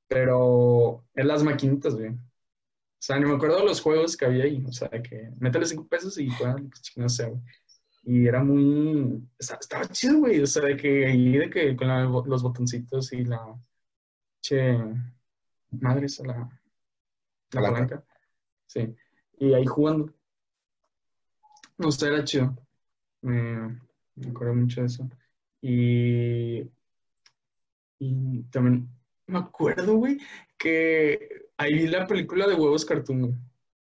[0.08, 2.08] pero en las maquinitas, güey.
[2.08, 4.64] O sea, ni me acuerdo de los juegos que había ahí.
[4.66, 7.42] O sea, que métele cinco pesos y juegan, no sé, güey.
[8.04, 9.22] Y era muy.
[9.38, 10.40] Estaba, chido, güey.
[10.40, 11.88] O sea, de que ahí, de que con
[12.28, 13.54] los botoncitos y la.
[14.40, 14.78] Che.
[15.70, 16.60] Madre, esa, la.
[17.52, 18.04] La palanca.
[18.66, 18.94] Sí.
[19.38, 20.12] Y ahí jugando.
[21.76, 22.56] No sé, era chido.
[23.20, 23.78] Me,
[24.14, 25.08] me acuerdo mucho de eso.
[25.60, 26.62] Y.
[28.00, 28.88] Y también
[29.28, 30.18] me acuerdo, güey,
[30.56, 33.38] que ahí vi la película de huevos cartoon,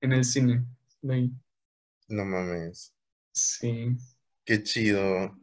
[0.00, 0.64] en el cine.
[1.02, 2.94] No mames.
[3.32, 3.96] Sí.
[4.44, 5.38] Qué chido.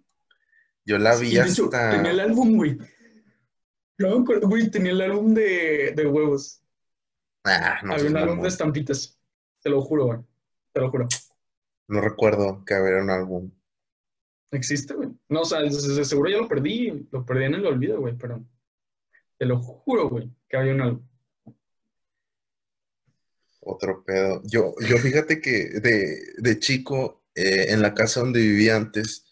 [0.86, 1.92] Yo la vi hasta.
[1.92, 2.78] tenía el álbum, güey.
[4.00, 6.62] No me acuerdo, güey, tenía el álbum de, de huevos.
[7.46, 9.20] Ah, no Había un álbum de estampitas.
[9.62, 10.20] Te lo juro, güey.
[10.74, 11.08] Te lo juro.
[11.88, 13.52] No recuerdo que había un álbum.
[14.52, 15.10] Existe, güey.
[15.30, 17.08] No, o sea, seguro ya lo perdí.
[17.12, 18.44] Lo perdí en el olvido, güey, pero.
[19.38, 21.04] Te lo juro, güey, que había un algo.
[23.62, 24.42] Otro pedo.
[24.46, 25.70] Yo, yo fíjate que
[26.38, 29.26] de, chico, eh, en la casa donde vivía antes,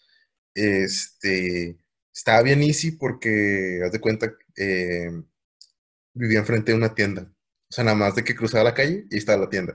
[0.54, 1.76] este,
[2.14, 5.10] estaba bien easy porque, haz de cuenta, eh,
[6.14, 7.22] vivía enfrente de una tienda.
[7.70, 9.74] O sea, nada más de que cruzaba la calle y estaba la tienda.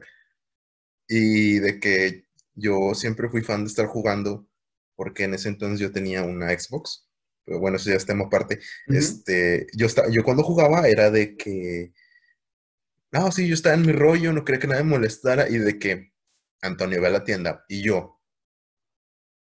[1.07, 4.47] Y de que yo siempre fui fan de estar jugando
[4.95, 7.06] porque en ese entonces yo tenía una Xbox
[7.47, 8.59] pero bueno, eso ya es tema aparte.
[8.87, 11.93] este, yo, estaba, yo cuando jugaba era de que,
[13.11, 15.79] no, sí, yo estaba en mi rollo, no quería que nadie me molestara, y de
[15.79, 16.11] que
[16.61, 18.21] Antonio ve a la tienda, y yo,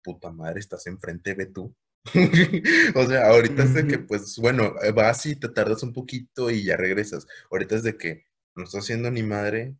[0.03, 1.73] puta madre, estás enfrente, ve tú.
[2.95, 6.65] o sea, ahorita es de que, pues, bueno, vas y te tardas un poquito y
[6.65, 7.25] ya regresas.
[7.49, 9.75] Ahorita es de que no estás haciendo ni madre,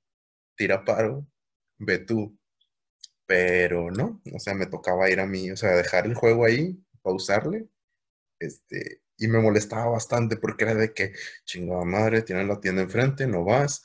[0.55, 1.27] tira paro,
[1.79, 2.39] ve tú.
[3.27, 6.79] Pero no, o sea, me tocaba ir a mí, o sea, dejar el juego ahí,
[7.01, 7.67] pausarle
[8.39, 11.13] este, y me molestaba bastante porque era de que,
[11.45, 13.83] chingada madre, tienes la tienda enfrente, no vas.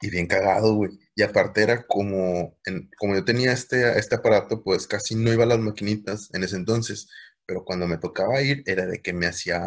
[0.00, 0.98] Y bien cagado, güey.
[1.14, 2.58] Y aparte era como,
[2.98, 6.56] como yo tenía este, este aparato, pues casi no iba a las maquinitas en ese
[6.56, 7.08] entonces.
[7.46, 9.60] Pero cuando me tocaba ir, era de que me hacía,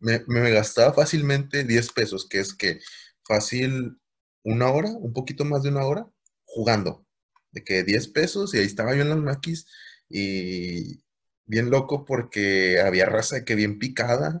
[0.00, 2.80] me, me gastaba fácilmente 10 pesos, que es que
[3.26, 3.98] fácil
[4.44, 6.06] una hora, un poquito más de una hora,
[6.44, 7.06] jugando.
[7.52, 9.66] De que 10 pesos y ahí estaba yo en las maquis
[10.08, 11.03] y,
[11.46, 14.40] bien loco porque había raza que bien picada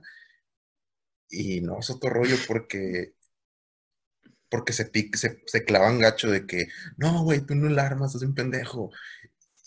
[1.28, 3.14] y no es otro rollo porque
[4.48, 4.88] porque se,
[5.46, 8.92] se, clavan gacho de que no, güey, tú no la armas, es un pendejo.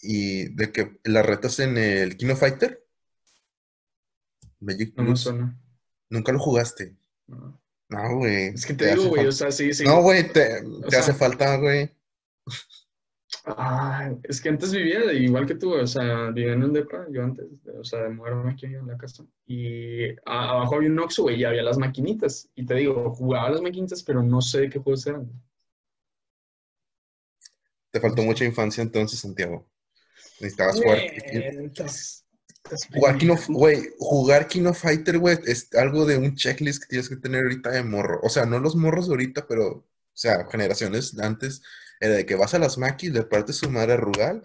[0.02, 2.86] Y de que las retas en el Kino Fighter,
[4.62, 5.60] Magic no suena.
[6.10, 6.96] Nunca lo jugaste.
[7.90, 8.48] No, güey.
[8.48, 9.84] es que te, digo, güey, o sea, sí, sí.
[9.84, 11.94] No, güey, te, te hace falta, güey.
[13.46, 17.24] Ah, es que antes vivía igual que tú, o sea, vivía en un depa, yo
[17.24, 17.46] antes,
[17.78, 19.26] o sea, de mudarme aquí en la casa.
[19.46, 22.50] Y abajo había un Oxxo, güey, y había las maquinitas.
[22.56, 25.30] Y te digo, jugaba las maquinitas, pero no sé de qué juegos eran.
[27.92, 29.66] Te faltó mucha infancia entonces, Santiago.
[30.40, 31.00] Necesitabas jugar.
[32.94, 37.16] Jugar Kino, güey, jugar Kino Fighter, güey, es algo de un checklist que tienes que
[37.16, 38.20] tener ahorita de morro.
[38.24, 41.62] O sea, no los morros de ahorita, pero, o sea, generaciones antes
[42.00, 44.42] era de que vas a las maquis, le partes su madre a Rugal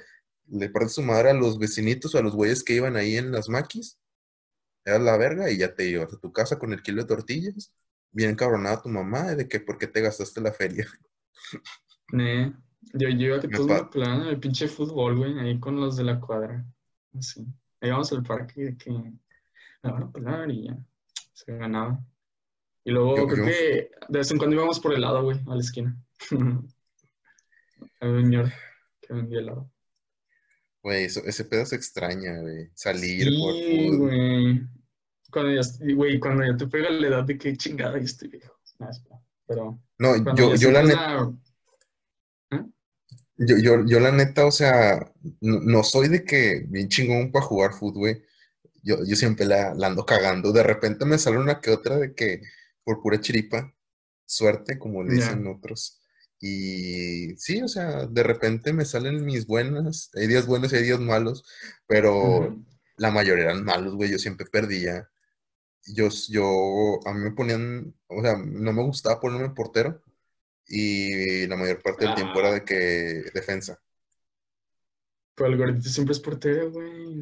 [0.48, 3.32] le parte su madre a los vecinitos o a los güeyes que iban ahí en
[3.32, 3.98] las maquis.
[4.84, 7.72] Eras la verga y ya te ibas a tu casa con el kilo de tortillas.
[8.10, 10.86] Bien cabronada tu mamá de que por qué te gastaste la feria.
[12.12, 12.52] Ne.
[12.92, 16.04] Yo, yo iba que todos me plan el pinche fútbol, güey, ahí con los de
[16.04, 16.66] la cuadra.
[17.18, 17.46] Así.
[17.80, 19.14] Ahí vamos al parque de que me
[19.82, 20.76] van a pelar y ya.
[21.32, 22.04] Se ganaba.
[22.84, 25.54] Y luego Yo- creo yo- que de vez en cuando íbamos por helado, güey, a
[25.54, 25.96] la esquina.
[28.00, 28.52] Había un señor
[29.00, 29.70] que vendía helado.
[30.82, 32.70] Güey, ese pedo se extraña, güey.
[32.74, 33.98] Salir, jugar Sí, fútbol.
[33.98, 34.60] güey.
[35.30, 38.58] Cuando ya, güey, cuando ya te pega la edad de que chingada, ya estoy viejo.
[39.46, 41.32] Pero No, yo, yo la neta, la-
[43.38, 47.44] yo, yo, yo la neta, o sea, no, no soy de que bien chingón para
[47.44, 48.22] jugar fútbol, güey.
[48.82, 50.52] Yo, yo siempre la, la ando cagando.
[50.52, 52.42] De repente me sale una que otra de que
[52.84, 53.72] por pura chiripa,
[54.26, 56.01] suerte, como le dicen otros.
[56.44, 60.10] Y sí, o sea, de repente me salen mis buenas.
[60.16, 61.44] Hay días buenos y hay días malos,
[61.86, 62.16] pero
[62.48, 62.64] Ujú.
[62.96, 64.10] la mayoría eran malos, güey.
[64.10, 65.08] Yo siempre perdía.
[65.86, 70.02] Yo, yo, a mí me ponían, o sea, no me gustaba ponerme portero
[70.66, 72.54] y la mayor parte del tiempo era Ah.
[72.54, 72.74] de que
[73.32, 73.80] defensa.
[75.36, 77.20] Pero el gordito siempre es portero, güey.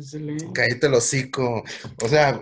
[0.55, 1.63] Cállate el hocico.
[2.03, 2.41] O sea,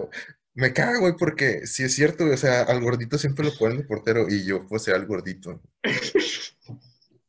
[0.59, 3.85] me cago, güey, porque si es cierto, o sea, al gordito siempre lo ponen de
[3.85, 5.63] portero y yo pues era el gordito.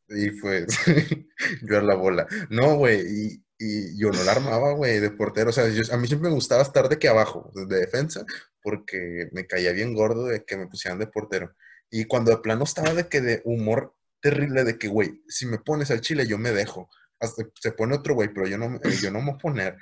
[0.10, 0.66] Y pues
[1.62, 2.28] yo era la bola.
[2.50, 5.50] No, güey, y, y yo no la armaba, güey, de portero.
[5.50, 8.26] O sea, yo- a mí siempre me gustaba estar de que abajo, de defensa,
[8.62, 11.54] porque me caía bien gordo de que me pusieran de portero.
[11.92, 15.60] Y cuando de plano estaba de que de humor terrible, de que, güey, si me
[15.60, 16.90] pones al chile, yo me dejo.
[17.20, 19.78] Hasta se pone otro güey, pero yo no, me- yo no me voy a poner.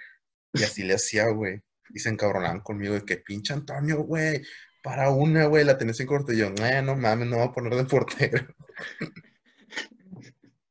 [0.54, 1.62] Y así le hacía, güey.
[1.94, 4.42] Y se encabronaban conmigo de que pinche Antonio, güey,
[4.84, 6.32] para una, güey, la tenés en corto.
[6.34, 8.48] Y yo, "Eh, no mames, no voy a poner de portero.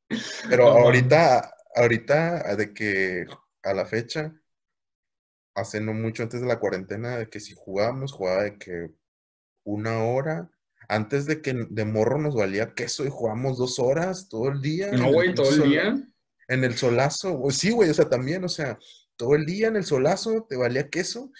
[0.49, 3.25] Pero ahorita, ahorita, de que
[3.63, 4.33] a la fecha,
[5.55, 8.89] hace no mucho antes de la cuarentena, de que si jugábamos, jugaba de que
[9.63, 10.49] una hora.
[10.89, 14.89] Antes de que de morro nos valía queso y jugábamos dos horas todo el día.
[14.93, 16.07] No, güey, todo el sol- día.
[16.47, 17.33] En el solazo.
[17.33, 18.79] güey, Sí, güey, o sea, también, o sea,
[19.17, 21.31] todo el día en el solazo te valía queso.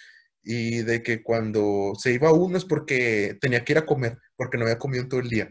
[0.42, 4.56] Y de que cuando se iba uno es porque tenía que ir a comer, porque
[4.56, 5.48] no había comido en todo el día.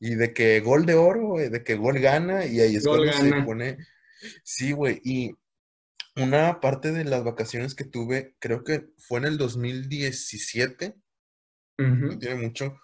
[0.00, 3.06] Y de que gol de oro, güey, de que gol gana, y ahí es Gol
[3.06, 3.78] cuando se pone.
[4.42, 5.32] Sí, güey, y
[6.16, 10.96] una parte de las vacaciones que tuve, creo que fue en el 2017,
[11.78, 12.18] no Ujú.
[12.18, 12.80] tiene mucho,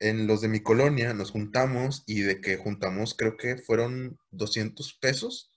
[0.00, 4.94] en los de mi colonia nos juntamos y de que juntamos, creo que fueron 200
[4.94, 5.52] pesos.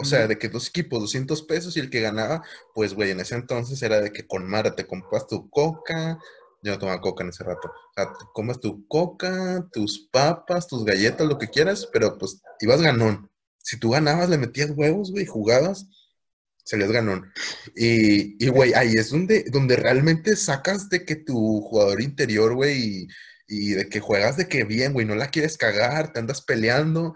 [0.00, 2.42] O sea, de que dos equipos, 200 pesos y el que ganaba,
[2.74, 6.18] pues, güey, en ese entonces era de que con Mara te compras tu coca.
[6.62, 7.68] Yo no tomaba coca en ese rato.
[7.68, 12.40] O sea, te comas tu coca, tus papas, tus galletas, lo que quieras, pero pues
[12.60, 13.30] ibas ganón.
[13.58, 15.86] Si tú ganabas, le metías huevos, güey, jugabas,
[16.64, 17.30] salías ganón.
[17.76, 22.78] Y, y, güey, ahí es donde, donde realmente sacas de que tu jugador interior, güey,
[22.78, 23.08] y,
[23.48, 27.14] y de que juegas de que bien, güey, no la quieres cagar, te andas peleando,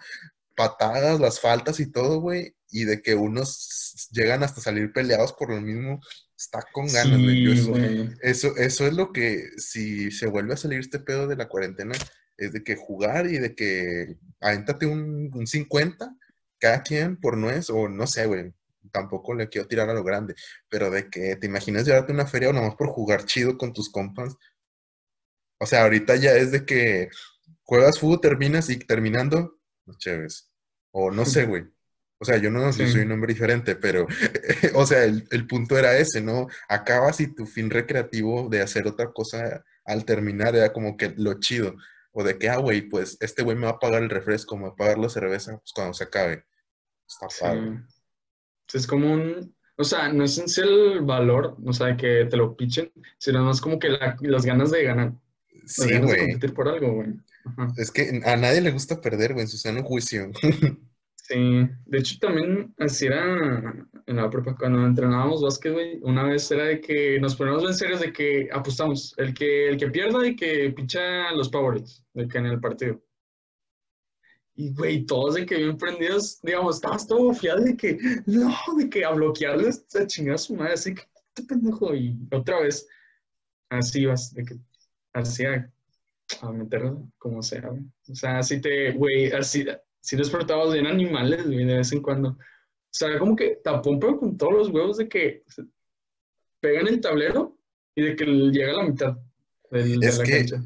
[0.56, 5.50] patadas, las faltas y todo, güey, y de que unos llegan hasta salir peleados por
[5.50, 6.00] lo mismo,
[6.37, 10.98] está con ganas, Sí, eso, eso es lo que, si se vuelve a salir este
[10.98, 11.94] pedo de la cuarentena,
[12.37, 16.16] es de que jugar y de que avéntate un, un 50
[16.58, 18.52] cada quien por nuez, o no sé, güey,
[18.90, 20.34] tampoco le quiero tirar a lo grande,
[20.68, 23.88] pero de que te imaginas llevarte una feria o nomás por jugar chido con tus
[23.88, 24.34] compas.
[25.60, 27.08] O sea, ahorita ya es de que
[27.62, 30.50] juegas fútbol, terminas y terminando, no chéves.
[30.90, 31.73] O no sé, güey.
[32.18, 32.88] O sea, yo no yo Sí.
[32.92, 34.07] soy un hombre diferente, pero,
[34.74, 36.46] o sea, el, el punto era ese, ¿no?
[36.68, 41.35] Acabas y tu fin recreativo de hacer otra cosa al terminar era como que lo
[41.40, 41.74] chido.
[42.12, 44.62] O de que, ah, güey, pues este güey me va a pagar el refresco, me
[44.64, 46.44] va a pagar la cerveza, pues cuando se acabe.
[47.09, 47.83] Está padre.
[48.68, 52.27] Sí, Es como un, o sea, no es en sí el valor, o sea, que
[52.31, 55.12] te lo pichen, sino más como que la- las ganas de ganar,
[55.53, 56.20] las Sí, güey.
[56.20, 57.09] competir por algo, güey.
[57.77, 60.31] Es que a nadie le gusta perder, güey, en su sano juicio.
[61.26, 61.34] Sí,
[61.87, 63.72] de hecho también así era
[64.06, 67.98] en la prepa, cuando entrenábamos básquet, güey, una vez era de que nos poníamos en
[67.98, 72.37] de que apostamos, el que, el que pierda y que picha los Powerades, de que
[72.38, 73.02] en el partido.
[74.56, 78.88] Y, güey, todos de que bien prendidos, digamos, estabas todo fiel de que, no, de
[78.90, 81.02] que a bloquearles, a chingar a su madre, así que,
[81.34, 82.87] "Este pendejo, y otra vez,
[83.70, 84.56] así vas, de que,
[85.14, 85.72] así a,
[86.42, 87.82] a meterlo como sea, güey.
[88.10, 89.66] O sea, así te, güey, así,
[90.04, 92.28] si despertabas bien animales, güey, de vez en cuando.
[92.30, 92.36] O
[92.90, 95.42] sea, como que tapón, pero con todos los huevos de que
[96.60, 97.56] pegan el tablero
[97.94, 99.16] y de que llega a la mitad
[99.70, 100.62] del- de Es la que- cancha.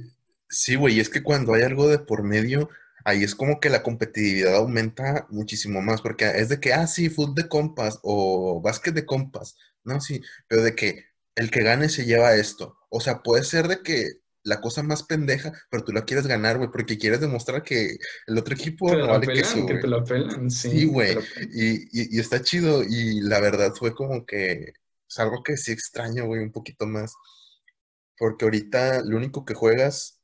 [0.50, 2.68] Sí, güey, es que cuando hay algo de por medio,
[3.04, 7.08] ahí es como que la competitividad aumenta muchísimo más, porque es de que, ah, sí,
[7.10, 11.04] fútbol de compas o básquet de compas, no, sí, pero de que
[11.36, 12.76] el que gane se lleva esto.
[12.88, 14.04] O sea, puede ser de que
[14.44, 17.96] la cosa más pendeja, pero tú la quieres ganar, güey, porque quieres demostrar que
[18.26, 20.86] el otro equipo no vale que, que te lo pelan, sí.
[20.86, 21.16] güey,
[21.52, 24.72] y, y, está chido, y la verdad fue como que
[25.08, 27.14] es algo que sí extraño, güey, un poquito más,
[28.16, 30.20] porque ahorita lo único que juegas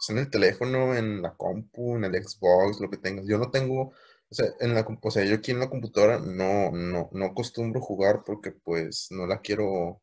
[0.00, 3.26] es en el teléfono, en la compu, en el Xbox, lo que tengas.
[3.26, 3.92] Yo no tengo,
[4.30, 7.80] o sea, en la, o sea, yo aquí en la computadora no, no, no acostumbro
[7.80, 10.01] jugar porque pues no la quiero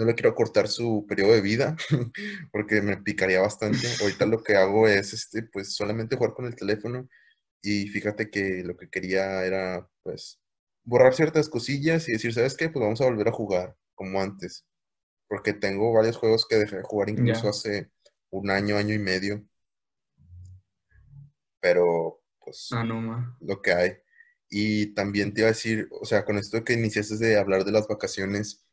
[0.00, 1.76] no le quiero cortar su periodo de vida
[2.52, 3.86] porque me picaría bastante.
[4.00, 7.06] Ahorita lo que hago es, este, pues, solamente jugar con el teléfono
[7.60, 10.40] y fíjate que lo que quería era, pues,
[10.84, 12.70] borrar ciertas cosillas y decir, ¿sabes qué?
[12.70, 14.66] Pues vamos a volver a jugar como antes.
[15.28, 17.90] Porque tengo varios juegos que dejé de jugar incluso hace
[18.30, 19.44] un año, año y medio.
[21.60, 23.92] Pero, pues, ah, no, lo que hay.
[24.48, 27.72] Y también te iba a decir, o sea, con esto que iniciaste de hablar de
[27.72, 28.64] las vacaciones,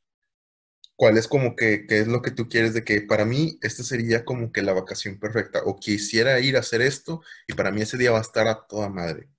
[0.98, 3.84] ¿Cuál es como que, qué es lo que tú quieres de que para mí esta
[3.84, 5.62] sería como que la vacación perfecta?
[5.66, 8.66] O quisiera ir a hacer esto y para mí ese día va a estar a
[8.66, 9.30] toda madre.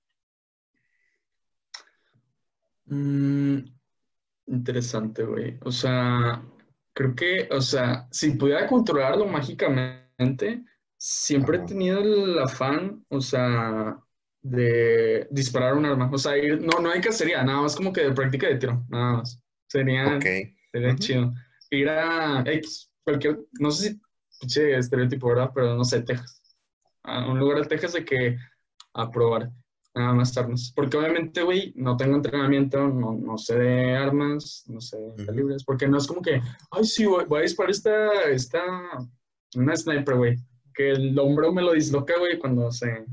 [2.87, 3.59] Mm,
[4.47, 5.59] interesante, güey.
[5.62, 6.44] O sea,
[6.92, 10.62] creo que, o sea, si pudiera controlarlo mágicamente,
[10.97, 13.99] siempre he tenido el afán, o sea,
[14.42, 16.09] de disparar un arma.
[16.12, 19.14] O sea, no, no hay cacería, nada más como que de práctica de tiro, nada
[19.14, 19.42] más.
[19.66, 21.35] Sería, sería chido
[21.70, 24.00] ir a X, cualquier, no sé si
[24.40, 25.50] pinche estereotipo, ¿verdad?
[25.54, 26.42] Pero no sé, Texas.
[27.02, 28.37] A un lugar de Texas de que
[28.94, 29.50] a probar
[29.94, 30.72] nada más armas.
[30.74, 35.64] Porque obviamente, güey, no tengo entrenamiento, no, no sé de armas, no sé de calibres,
[35.64, 38.62] porque no es como que, ay, sí, voy, voy a disparar esta, esta,
[39.54, 40.37] una sniper, güey.
[40.74, 43.04] Que el hombro me lo disloca, güey, cuando se,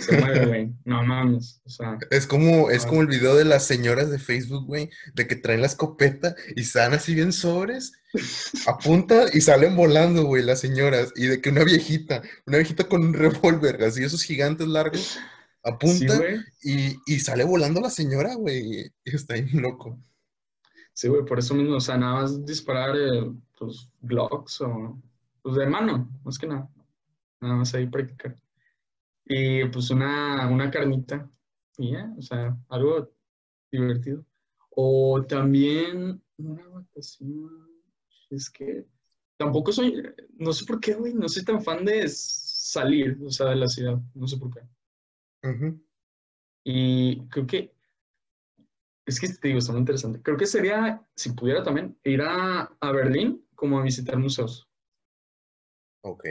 [0.00, 0.72] se mueve, güey.
[0.84, 1.60] No mames.
[1.64, 5.26] O sea, es como, es como el video de las señoras de Facebook, güey, de
[5.26, 7.92] que traen la escopeta y están así bien sobres,
[8.66, 11.12] apuntan y salen volando, güey, las señoras.
[11.16, 15.18] Y de que una viejita, una viejita con un revólver, así esos gigantes largos,
[15.62, 16.20] apunta
[16.62, 18.92] y, sale volando la señora, güey.
[19.04, 19.98] Y está ahí loco.
[20.92, 23.90] Sí, güey, por eso mismo, o sea, nada más disparar, eh, pues,
[24.60, 24.98] o,
[25.42, 26.70] pues, de mano, más que nada.
[27.40, 28.34] Nada más ahí practicar.
[29.28, 31.28] Y pues una, una carnita,
[31.78, 33.10] y ya, o sea, algo
[33.70, 34.24] divertido.
[34.70, 37.68] O también una vacación,
[38.30, 38.86] es que
[39.36, 40.02] tampoco soy,
[40.38, 43.68] no sé por qué, güey, no soy tan fan de salir, o sea, de la
[43.68, 44.60] ciudad, no sé por qué.
[46.64, 47.74] Y creo que,
[49.06, 50.20] es que te digo, está muy interesante.
[50.22, 54.68] Creo que sería, si pudiera también, ir a, a Berlín como a visitar museos.
[56.02, 56.24] Ok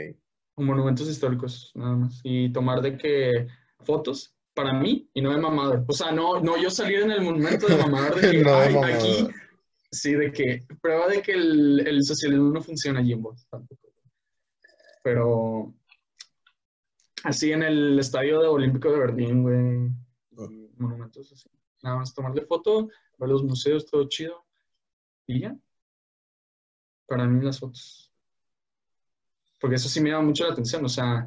[0.64, 2.20] monumentos históricos, nada más.
[2.22, 3.46] Y tomar de que
[3.80, 5.84] fotos para mí y no de mamador.
[5.86, 9.28] O sea, no, no yo salir en el monumento de mamador de que no, aquí,
[9.90, 13.46] sí, de que prueba de que el, el socialismo no funciona allí en vos.
[15.02, 15.74] Pero
[17.22, 19.90] así en el estadio de olímpico de Berlín, güey,
[20.78, 21.50] monumentos así.
[21.82, 22.88] Nada más tomarle foto,
[23.18, 24.44] ver los museos, todo chido.
[25.26, 25.56] Y ya.
[27.06, 28.05] Para mí las fotos
[29.66, 31.26] porque eso sí me llama mucho la atención, o sea,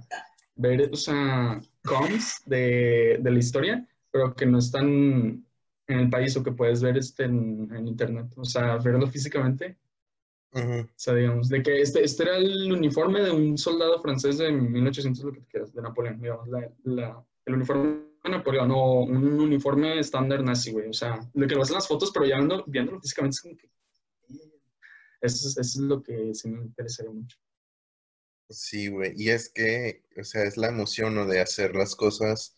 [0.55, 5.45] ver, o sea, coms de, de la historia, pero que no están
[5.87, 9.77] en el país o que puedes ver este en, en internet, o sea, verlo físicamente.
[10.53, 14.53] O sea, digamos, de que este, este era el uniforme de un soldado francés de
[14.53, 19.01] 1800, lo que te quieras, de Napoleón, digamos, la, la, el uniforme de Napoleón, o
[19.01, 22.37] un uniforme estándar nazi, güey, o sea, lo que lo hacen las fotos, pero ya
[22.37, 23.69] viendo, viéndolo físicamente es como que...
[25.19, 27.37] Eso es, eso es lo que sí me interesaría mucho.
[28.49, 29.13] Sí, güey.
[29.15, 31.25] Y es que, o sea, es la emoción, ¿no?
[31.25, 32.55] De hacer las cosas.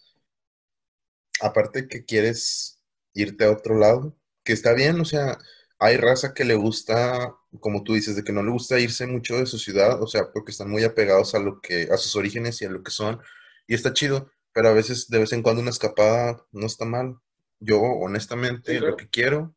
[1.42, 2.80] Aparte que quieres
[3.14, 5.38] irte a otro lado, que está bien, o sea,
[5.80, 9.38] hay raza que le gusta, como tú dices, de que no le gusta irse mucho
[9.38, 12.62] de su ciudad, o sea, porque están muy apegados a lo que, a sus orígenes
[12.62, 13.20] y a lo que son,
[13.68, 17.18] y está chido, pero a veces, de vez en cuando, una escapada no está mal.
[17.60, 19.56] Yo, honestamente, lo que quiero,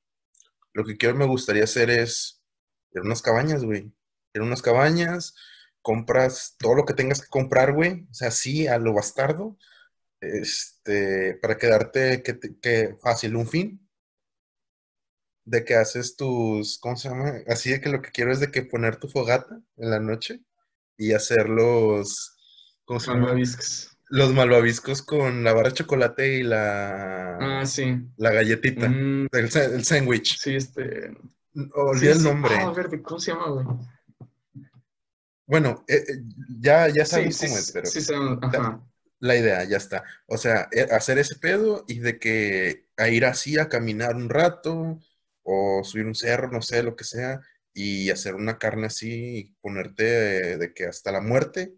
[0.72, 2.42] lo que quiero me gustaría hacer es
[2.92, 3.92] ir a unas cabañas, güey.
[4.34, 5.34] Ir a unas cabañas,
[5.84, 9.58] compras todo lo que tengas que comprar, güey, o sea, sí, a lo bastardo,
[10.20, 13.86] este, para quedarte que, que fácil, un fin,
[15.44, 17.34] de que haces tus, ¿cómo se llama?
[17.46, 20.40] Así de que lo que quiero es de que poner tu fogata en la noche
[20.96, 22.34] y hacer los,
[22.86, 23.90] ¿cómo se Malvaviscos.
[24.08, 27.36] Los malvaviscos con la barra de chocolate y la...
[27.40, 27.98] Ah, sí.
[28.16, 29.28] La galletita, mm.
[29.32, 30.38] el, sándwich.
[30.38, 31.10] Sí, este...
[31.74, 32.54] Olvida el nombre.
[32.58, 32.72] Ah,
[33.02, 33.66] ¿cómo se llama, güey?
[35.46, 36.22] Bueno, eh, eh,
[36.60, 37.86] ya, ya sabes cómo es, pero.
[37.86, 38.00] Sí,
[38.42, 38.82] ajá.
[39.20, 40.04] la idea, ya está.
[40.26, 44.28] O sea, e- hacer ese pedo y de que a ir así a caminar un
[44.28, 44.98] rato
[45.42, 47.40] o subir un cerro, no sé, lo que sea,
[47.74, 51.74] y hacer una carne así y ponerte de, de que hasta la muerte,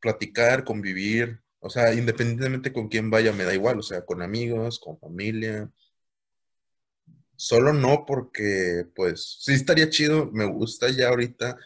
[0.00, 4.78] platicar, convivir, o sea, independientemente con quién vaya, me da igual, o sea, con amigos,
[4.78, 5.70] con familia.
[7.36, 11.58] Solo no porque, pues, sí estaría chido, me gusta ya ahorita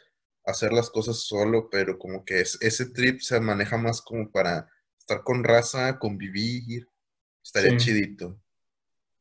[0.45, 4.69] hacer las cosas solo, pero como que es- ese trip se maneja más como para
[4.99, 6.87] estar con raza, convivir,
[7.45, 8.41] estaría Sí, chidito.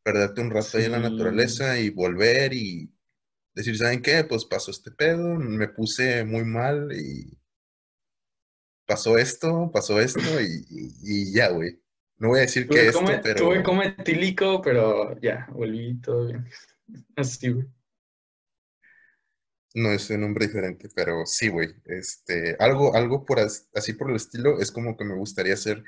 [0.03, 1.03] Perderte un rato ahí en la sí.
[1.03, 2.91] naturaleza y volver y
[3.55, 4.24] decir, ¿saben qué?
[4.26, 7.38] Pues pasó este pedo, me puse muy mal y
[8.86, 11.80] pasó esto, pasó esto y, y- y ya, güey.
[12.17, 15.99] No voy a decir que Tuve esto, come, tuve pero come etílico, pero ya, volví
[16.01, 16.45] todo bien.
[17.15, 17.67] Así, güey.
[19.82, 21.75] No es un nombre diferente, pero sí, güey.
[21.86, 25.77] Este, algo, algo por as- así por el estilo es como que me gustaría hacer
[25.80, 25.86] Está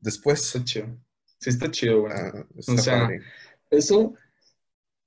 [0.00, 0.52] después.
[0.64, 0.98] chido.
[1.40, 2.12] Sí, está chido, güey.
[2.14, 3.22] Ah, O está sea, padre.
[3.70, 4.16] eso, o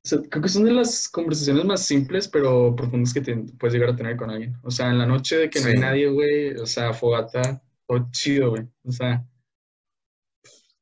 [0.04, 3.90] sea, creo que son de las conversaciones más simples, pero profundas que te puedes llegar
[3.92, 4.56] a tener con alguien.
[4.64, 8.10] O sea, en la noche de que no hay nadie, güey, o sea, fogata, todo
[8.12, 8.68] chido, güey.
[8.84, 9.26] O sea,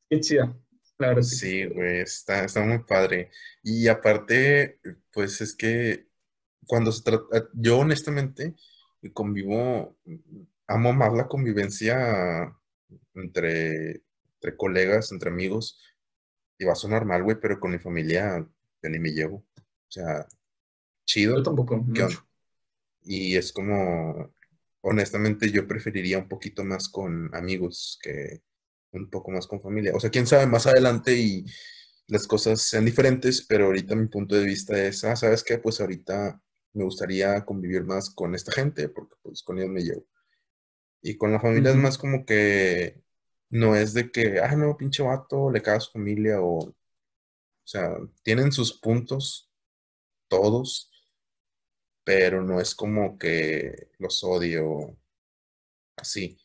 [0.10, 0.56] qué chida.
[0.97, 3.32] Que sí, güey, está, está muy padre.
[3.64, 4.80] Y aparte,
[5.14, 6.09] pues es que
[6.70, 8.55] cuando se trata, yo honestamente
[9.11, 9.97] convivo,
[10.67, 12.55] amo más la convivencia
[13.15, 14.03] entre,
[14.36, 15.82] entre colegas, entre amigos,
[16.59, 18.47] y va a sonar mal, güey, pero con mi familia
[18.84, 19.38] yo ni me llevo.
[19.57, 20.28] O sea,
[21.32, 22.03] Yo chido, tampoco, ¿qué onda?
[22.03, 22.28] mucho.
[23.03, 24.36] Y es como,
[24.82, 28.41] honestamente, yo preferiría un poquito más con amigos que
[28.91, 29.93] un poco más con familia.
[29.95, 31.45] O sea, quién sabe, más adelante y
[32.07, 35.57] las cosas sean diferentes, pero ahorita mi punto de vista es, ah, ¿sabes qué?
[35.59, 36.41] Pues ahorita
[36.74, 40.05] me gustaría convivir más con esta gente porque pues con ellos me llevo.
[41.01, 43.01] Y con la familia es más como que
[43.49, 46.76] no es de que, ah, no, pinche vato, le caga a su familia o, o
[47.63, 49.51] sea, tienen sus puntos
[50.28, 50.91] todos,
[52.03, 54.97] pero no es como que los odio
[55.97, 56.38] así.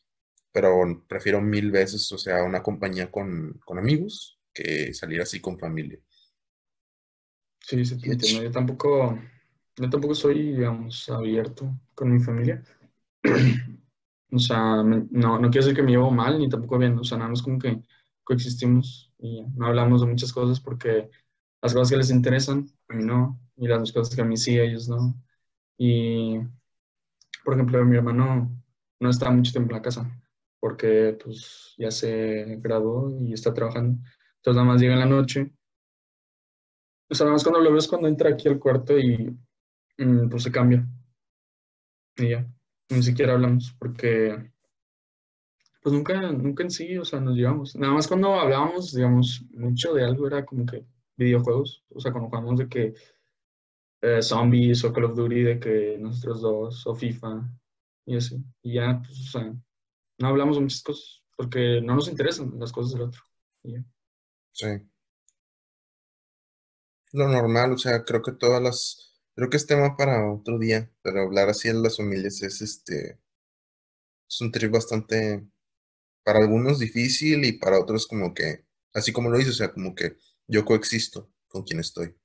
[0.52, 5.58] Pero prefiero mil veces, o sea, una compañía con, con amigos que salir así con
[5.58, 5.98] familia.
[7.60, 9.18] Sí, sí, Yo tampoco,
[9.76, 12.62] yo tampoco soy, digamos, abierto con mi familia.
[14.32, 16.98] O sea, no, no quiero decir que me llevo mal, ni tampoco bien.
[16.98, 17.80] O sea, nada más como que
[18.24, 21.08] coexistimos y no hablamos de muchas cosas porque
[21.62, 24.58] las cosas que les interesan, a mí no, y las cosas que a mí sí,
[24.58, 25.14] a ellos no.
[25.78, 26.38] Y,
[27.44, 28.50] por ejemplo, mi hermano
[29.00, 30.10] no está mucho tiempo en la casa
[30.60, 33.98] porque, pues, ya se graduó y está trabajando.
[34.38, 35.52] Entonces, nada más llega en la noche.
[37.08, 39.36] O sea, nada más cuando lo ves cuando entra aquí al cuarto y
[39.96, 40.86] pues se cambia
[42.16, 42.46] y ya.
[42.90, 44.52] Ni siquiera hablamos porque
[45.82, 47.76] Pues nunca, nunca en sí, o sea, nos llevamos.
[47.76, 50.86] Nada más cuando hablábamos, digamos, mucho de algo era como que
[51.16, 52.94] videojuegos, o sea, cuando jugamos de que
[54.02, 57.50] eh, Zombies o Call of Duty, de que nosotros dos, o FIFA,
[58.06, 58.42] y así.
[58.62, 59.54] Y ya, pues, o sea,
[60.18, 63.22] no hablamos de muchas cosas, porque no nos interesan las cosas del otro.
[64.52, 64.66] Sí,
[67.12, 70.90] lo normal, o sea, creo que todas las, creo que es tema para otro día,
[71.02, 73.20] pero hablar así en las familias es este,
[74.28, 75.46] es un trip bastante,
[76.24, 79.94] para algunos difícil y para otros como que, así como lo hice, o sea, como
[79.94, 80.16] que
[80.46, 82.16] yo coexisto con quien estoy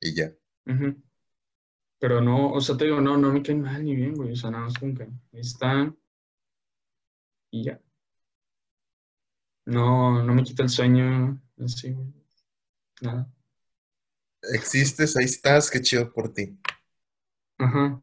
[0.00, 0.32] y ya.
[1.98, 4.36] Pero no, o sea, te digo, no, no me caen mal ni bien, güey, o
[4.36, 5.96] sea, nada más como que están
[7.50, 7.80] y ya.
[9.66, 12.12] No, no me quita el sueño, así, güey,
[13.00, 13.33] nada.
[14.52, 16.56] Existes, ahí estás, qué chido por ti.
[17.58, 18.00] Ajá,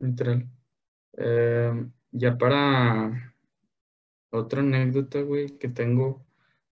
[0.00, 0.48] literal.
[1.18, 3.34] Eh, ya para
[4.30, 6.24] otra anécdota, güey, que tengo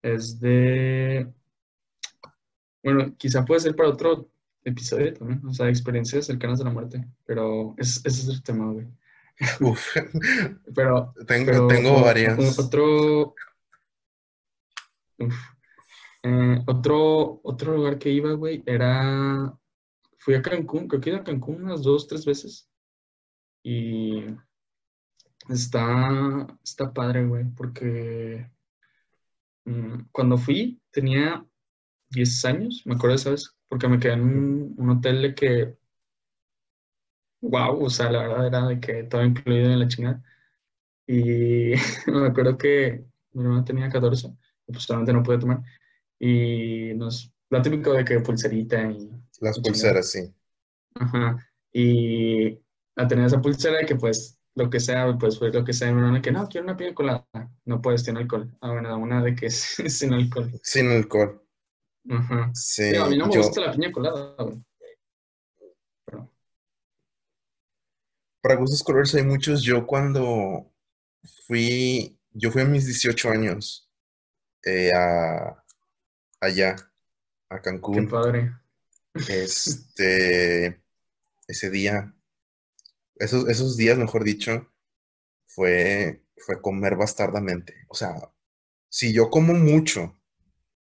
[0.01, 1.31] es de,
[2.83, 4.29] bueno, quizá puede ser para otro
[4.63, 8.71] episodio también, o sea, experiencias cercanas a la muerte, pero es- ese es el tema,
[8.71, 8.87] güey.
[9.61, 9.95] Uf,
[10.75, 12.59] Pero, tengo, pero tengo varias.
[12.59, 13.35] otro,
[15.19, 15.56] uf,
[16.23, 19.57] eh, otro, otro lugar que iba, güey, era,
[20.19, 22.69] fui a Cancún, creo que he ido a Cancún unas dos, tres veces
[23.63, 24.25] y
[25.49, 28.49] está, está padre, güey, porque
[29.67, 31.45] Mm, Cuando fui tenía
[32.09, 33.55] 10 años, me acuerdo, ¿sabes?
[33.67, 35.77] Porque me quedé en un, un hotel de que,
[37.41, 40.23] wow, o sea, la verdad era de que todo incluido en la chingada.
[41.07, 41.73] Y
[42.07, 44.27] me acuerdo que mi hermano tenía 14,
[44.67, 45.61] y pues solamente no pude tomar.
[46.19, 49.09] Y nos, lo típico de que pulserita y,
[49.39, 50.33] Las pulseras, sí.
[50.95, 51.37] Ajá.
[51.71, 52.59] Y
[52.95, 56.21] a tener esa pulsera que pues lo que sea, pues fue lo que sea, una
[56.21, 57.27] que no, quiero una piña colada,
[57.65, 58.51] no puedes, tiene alcohol.
[58.59, 60.51] Ah, bueno, una de que es sin alcohol.
[60.63, 61.43] Sin alcohol.
[62.09, 62.51] Ajá.
[62.53, 64.63] Sí, a mí no me yo- gusta la piña colada, güey.
[66.05, 66.31] Pero,
[68.41, 69.61] Para gustos colores hay muchos.
[69.61, 70.73] Yo cuando
[71.45, 73.91] fui, yo fui a mis 18 años
[74.65, 75.63] eh, a,
[76.39, 76.75] allá,
[77.49, 78.09] a qué Cancún.
[78.09, 78.53] padre.
[79.27, 80.81] Este,
[81.47, 82.13] ese día,
[83.15, 84.71] esos, esos días, mejor dicho,
[85.47, 87.85] fue, fue comer bastardamente.
[87.87, 88.13] O sea,
[88.89, 90.19] si yo como mucho,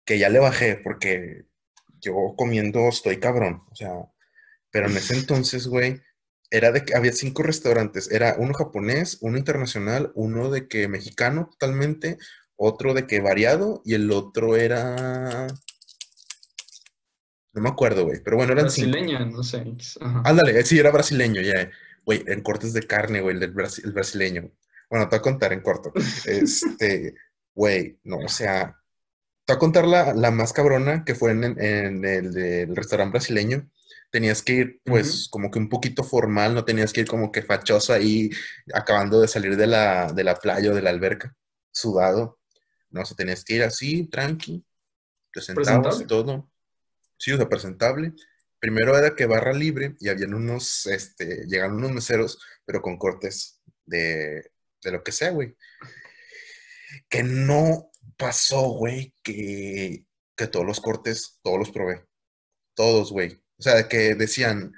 [0.05, 1.47] que ya le bajé, porque
[2.01, 3.63] yo comiendo estoy cabrón.
[3.71, 3.93] O sea,
[4.71, 6.01] pero en ese entonces, güey,
[6.51, 8.11] era de que había cinco restaurantes.
[8.11, 12.19] Era uno japonés, uno internacional, uno de que mexicano totalmente,
[12.63, 15.47] otro de que variado y el otro era...
[17.53, 18.91] No me acuerdo, güey, pero bueno, eran cinco.
[18.91, 19.65] Brasileña, no sé.
[20.01, 20.23] Ajá.
[20.25, 21.69] Ándale, sí, era brasileño, ya.
[22.05, 24.51] Güey, en cortes de carne, güey, el, del brasi- el brasileño.
[24.89, 25.93] Bueno, te voy a contar en corto.
[26.27, 27.15] Este,
[27.55, 28.77] güey, no, o sea,
[29.45, 33.13] te voy a contar la, la más cabrona que fue en, en el del restaurante
[33.15, 33.69] brasileño.
[34.13, 37.43] Tenías que ir, pues, como que un poquito formal, no tenías que ir como que
[37.43, 38.31] fachoso ahí,
[38.75, 41.35] acabando de salir de la, de la playa o de la alberca,
[41.73, 42.40] sudado.
[42.91, 44.65] No, o sea, tenías que ir así, tranqui,
[45.35, 46.07] sentabas, Presentable.
[46.07, 46.51] todo.
[47.19, 48.15] Sí, o sea, presentable.
[48.59, 53.63] Primero era que barra libre y habían unos, este, llegaron unos meseros, pero con cortes
[53.87, 54.51] de,
[54.83, 55.57] de lo que sea, güey.
[57.09, 60.05] Que no pasó, güey, que,
[60.37, 62.05] que todos los cortes, todos los probé.
[62.75, 63.43] Todos, güey.
[63.59, 64.73] O sea, de que decían,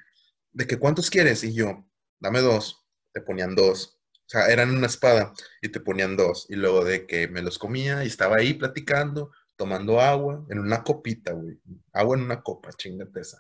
[0.53, 1.89] de que cuántos quieres y yo,
[2.21, 3.99] dame dos, te ponían dos.
[4.27, 6.47] O sea, eran una espada y te ponían dos.
[6.49, 10.83] Y luego de que me los comía y estaba ahí platicando, tomando agua en una
[10.85, 11.61] copita, güey.
[11.93, 13.39] Agua en una copa, chingate esa.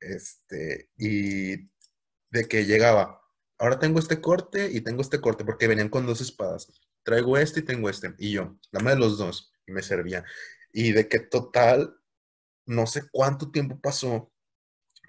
[0.00, 1.68] Este, y
[2.30, 3.20] de que llegaba,
[3.58, 6.68] ahora tengo este corte y tengo este corte, porque venían con dos espadas.
[7.02, 8.14] Traigo este y tengo este.
[8.18, 9.52] Y yo, dame los dos.
[9.66, 10.24] Y me servía.
[10.72, 11.96] Y de que total,
[12.66, 14.32] no sé cuánto tiempo pasó,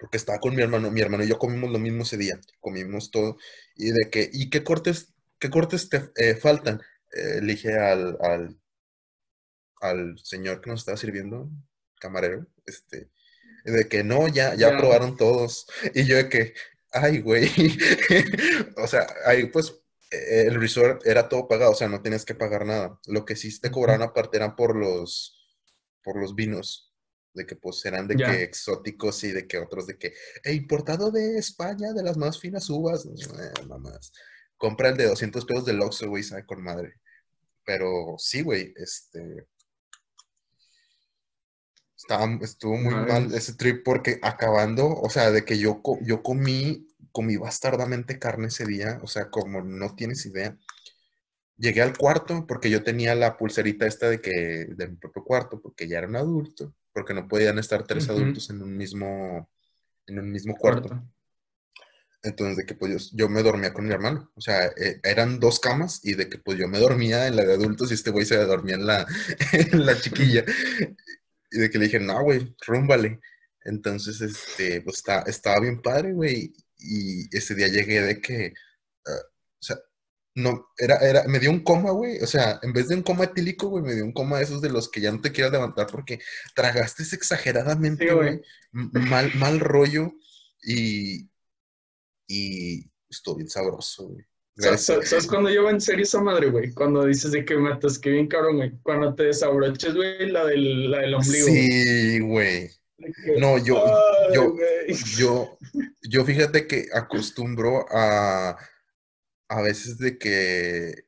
[0.00, 0.90] porque estaba con mi hermano.
[0.90, 2.40] Mi hermano y yo comimos lo mismo ese día.
[2.60, 3.36] Comimos todo.
[3.76, 5.11] Y de que, ¿y qué cortes,
[5.42, 6.80] qué cortes te eh, faltan?
[7.12, 7.40] Eh,
[7.76, 8.60] al, al,
[9.80, 11.50] al señor que nos estaba sirviendo,
[11.98, 13.10] camarero, este,
[13.64, 14.78] de que no, ya, ya Ya.
[14.78, 15.66] probaron todos.
[15.94, 16.54] Y yo de que,
[16.92, 17.50] ay, güey.
[18.76, 19.74] o sea, ahí pues
[20.12, 23.00] eh, el resort era todo pagado, o sea, no tenías que pagar nada.
[23.08, 25.36] Lo que sí te cobraban aparte eran por los,
[26.04, 26.94] por los vinos,
[27.34, 28.30] de que pues eran de Ya.
[28.30, 30.14] que exóticos y de que otros de que,
[30.44, 34.12] "Eh, importado de España, de las más finas uvas, Eh, mamás.
[34.62, 36.94] Compra el de 200 pesos del Oxxo, güey, sabe con madre.
[37.64, 39.48] Pero sí, güey, este...
[41.96, 46.22] estaba- estuvo muy mal ese trip porque acabando, o sea, de que yo, co- yo
[46.22, 50.56] comí, comí bastardamente carne ese día, o sea, como no tienes idea.
[51.56, 55.60] Llegué al cuarto porque yo tenía la pulserita esta de que, de mi propio cuarto,
[55.60, 59.48] porque ya era un adulto, porque no podían estar tres adultos en un mismo,
[60.06, 60.88] en un mismo cuarto.
[60.88, 61.08] Cuarto.
[62.22, 64.30] Entonces, de que pues yo, yo me dormía con mi hermano.
[64.36, 67.44] O sea, eh, eran dos camas y de que pues yo me dormía en la
[67.44, 69.06] de adultos y este güey se dormía en la,
[69.52, 70.44] en la chiquilla.
[71.50, 73.20] Y de que le dije, no, güey, rúmbale.
[73.64, 76.54] Entonces, este, pues está, estaba bien padre, güey.
[76.78, 78.54] Y ese día llegué de que,
[79.06, 79.10] ah,
[79.60, 79.78] o sea,
[80.34, 82.20] no, era, era, me dio un coma, güey.
[82.22, 84.62] O sea, en vez de un coma etílico, güey, me dio un coma de esos
[84.62, 86.20] de los que ya no te quieras levantar porque
[86.54, 88.42] tragaste exageradamente, güey.
[88.72, 90.12] Mal, mal rollo
[90.62, 91.31] y,
[92.26, 94.24] y estuvo bien sabroso, güey.
[94.56, 96.72] ¿Sabes cuándo lleva en serio esa madre, güey?
[96.72, 98.72] Cuando dices de que me atasqué bien cabrón, güey.
[98.82, 101.46] Cuando te desabroches, güey, la del, la del ombligo.
[101.46, 102.70] Sí, güey.
[102.98, 104.54] Que, No, yo, ay, yo,
[105.16, 105.58] yo,
[106.02, 108.58] yo fíjate que acostumbro a,
[109.48, 111.06] a veces de que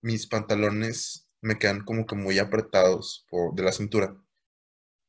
[0.00, 4.16] mis pantalones me quedan como que muy apretados por, de la cintura,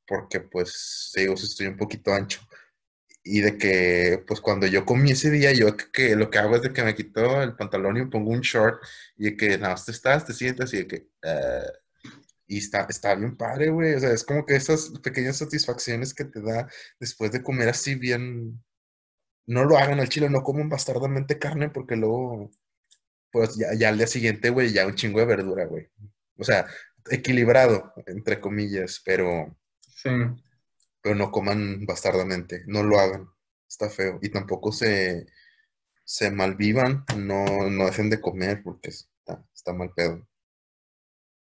[0.05, 2.41] porque pues, digo, si estoy un poquito ancho.
[3.25, 6.55] Y de que, pues cuando yo comí ese día, yo que, que lo que hago
[6.57, 8.83] es de que me quito el pantalón y me pongo un short
[9.17, 11.09] y de que nada te estás, te sientas y de que...
[11.23, 11.63] eh,
[12.47, 13.95] y está, está bien padre, güey.
[13.95, 16.69] O sea, es como que esas pequeñas satisfacciones que te da
[16.99, 18.63] después de comer así bien.
[19.47, 22.51] No lo hagan al chile, no coman bastardamente carne porque luego,
[23.31, 25.89] pues ya, ya al día siguiente, güey, ya un chingo de verdura, güey.
[26.37, 26.67] O sea,
[27.09, 29.55] equilibrado, entre comillas, pero,
[29.95, 30.09] Sí.
[31.05, 33.29] Pero no coman bastardamente, no lo hagan.
[33.69, 34.17] Está feo.
[34.23, 35.27] Y tampoco se,
[36.03, 40.27] se malvivan, no, no dejen de comer porque está, está mal pedo.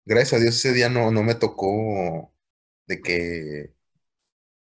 [0.05, 2.35] Gracias a Dios ese día no, no me tocó
[2.89, 3.73] de que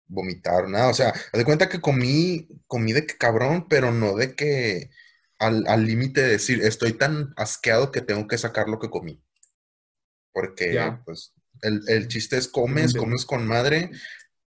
[0.09, 0.89] vomitar, nada.
[0.89, 4.91] O sea, de cuenta que comí, comí de que cabrón, pero no de que,
[5.39, 9.23] al límite de decir, estoy tan asqueado que tengo que sacar lo que comí.
[10.33, 13.91] Porque, pues, el, chiste es comes, comes con madre,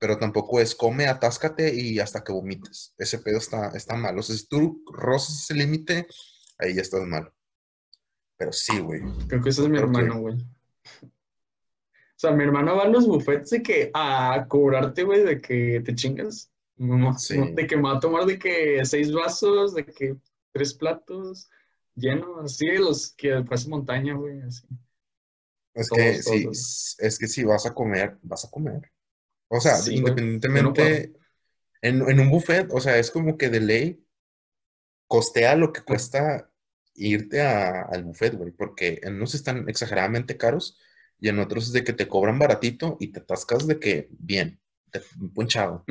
[0.03, 2.93] pero tampoco es come, atáscate y hasta que vomites.
[2.97, 4.19] Ese pedo está, está mal.
[4.19, 6.07] O sea, si tú rozas ese límite,
[6.57, 7.31] ahí ya estás mal.
[8.35, 8.99] Pero sí, güey.
[9.29, 10.35] Creo que ese es mi hermano, güey.
[11.03, 15.81] O sea, mi hermano va a los buffets de que a cobrarte, güey, de que
[15.85, 16.51] te chingas.
[16.75, 20.17] De que me va a tomar de que seis vasos, de que
[20.51, 21.49] tres platos
[21.95, 24.67] llenos, así de los que parece montaña, güey, así.
[25.73, 26.45] Es que sí,
[26.99, 28.91] es que si vas a comer, vas a comer.
[29.55, 31.13] O sea, independientemente,
[31.81, 34.05] en, un buffet, o sea, es como que de ley
[35.07, 36.51] costea lo que cuesta
[36.95, 40.79] irte al buffet, güey, porque en unos están exageradamente caros
[41.19, 44.59] y en otros es de que te cobran baratito y te atascas de que bien,
[45.33, 45.85] punchado.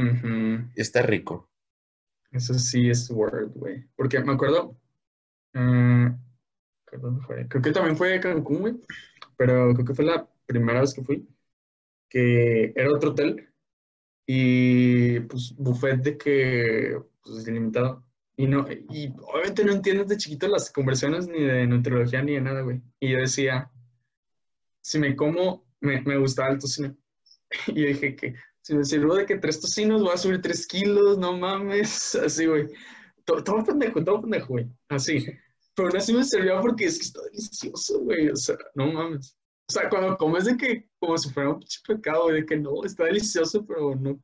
[0.75, 1.51] Está rico.
[2.31, 3.85] Eso sí es word, güey.
[3.95, 4.77] Porque me acuerdo,
[5.53, 6.07] mm,
[7.49, 8.75] Creo que también fue Cancún, güey
[9.37, 11.29] pero creo que fue la primera vez que fui,
[12.09, 13.52] que era otro hotel
[14.27, 18.05] y pues buffet de que, pues ilimitado.
[18.37, 22.41] Y, no, y obviamente no entiendes de chiquito las conversiones ni de nutriología ni de
[22.41, 22.81] nada, güey.
[22.99, 23.71] Y yo decía,
[24.81, 26.97] si me como, me, me gustaba el tocino.
[27.67, 30.67] Y yo dije que si me sirvo de que tres tocinos voy a subir tres
[30.67, 32.15] kilos, no mames.
[32.27, 32.69] Así, güey.
[33.25, 34.69] Todo, todo pendejo, todo pendejo, güey.
[34.89, 35.27] Así.
[35.75, 38.29] Pero aún así me servía porque es que está delicioso, güey.
[38.29, 39.37] O sea, no mames.
[39.73, 42.85] O sea, cuando comes de que, como si fuera un pinche pecado, de que no,
[42.85, 44.21] está delicioso, pero no,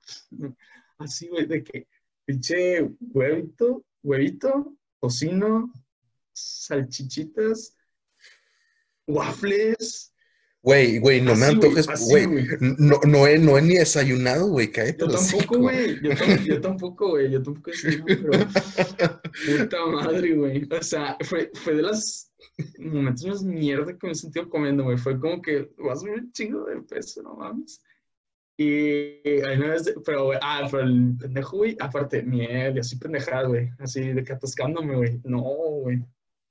[0.99, 1.89] así, güey, de que
[2.27, 5.73] pinche huevito, huevito, tocino,
[6.35, 7.75] salchichitas,
[9.07, 10.13] waffles,
[10.61, 12.27] Güey, güey, no me antojes, güey.
[12.61, 14.71] No, no, he, no he ni desayunado, güey.
[14.73, 14.99] Cállate.
[14.99, 16.01] Yo tampoco, güey.
[16.03, 16.11] Yo,
[16.45, 17.31] yo, tampoco, güey.
[17.31, 18.31] Yo tampoco he pero.
[19.63, 20.69] Puta madre, güey.
[20.71, 22.33] O sea, fue, fue de los
[22.79, 24.99] momentos más mierda que me he sentido comiendo, güey.
[24.99, 27.81] Fue como que vas a ver un chingo de peso, no mames.
[28.57, 33.47] Y una vez, pero, güey, ah, pero el pendejo, güey, aparte, miel y así pendejada,
[33.47, 33.71] güey.
[33.79, 35.21] Así de que atascándome, güey.
[35.23, 35.99] No, güey.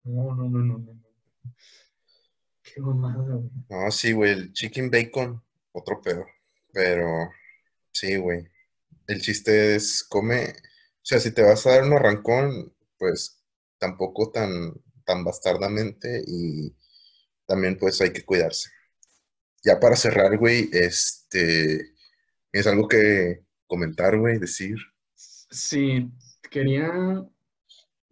[0.05, 1.01] No, no, no, no, no.
[2.77, 3.49] Qué mamada, güey.
[3.69, 6.27] No, sí, güey, el chicken bacon, otro pedo.
[6.71, 7.31] Pero
[7.91, 8.47] sí, güey.
[9.07, 10.53] El chiste es come, o
[11.01, 13.43] sea, si te vas a dar un arrancón, pues
[13.79, 14.75] tampoco tan,
[15.05, 16.75] tan bastardamente y
[17.47, 18.69] también pues hay que cuidarse.
[19.63, 21.95] Ya para cerrar, güey, este,
[22.51, 24.75] ¿es algo que comentar, güey, decir?
[25.15, 26.11] Sí,
[26.51, 26.91] quería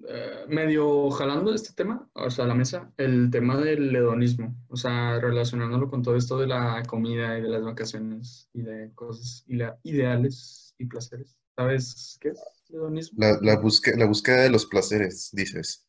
[0.08, 5.20] eh, medio jalando este tema, o sea, la mesa, el tema del hedonismo, o sea,
[5.20, 10.76] relacionándolo con todo esto de la comida y de las vacaciones y de cosas ideales
[10.78, 11.38] y placeres.
[11.56, 12.40] ¿Sabes qué es
[12.70, 13.18] el hedonismo?
[13.20, 13.62] La, la,
[13.96, 15.86] la búsqueda de los placeres, dices.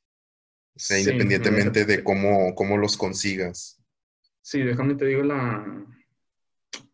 [0.75, 3.83] O sea, independientemente de cómo, cómo los consigas.
[4.43, 5.85] Sí, déjame te digo la,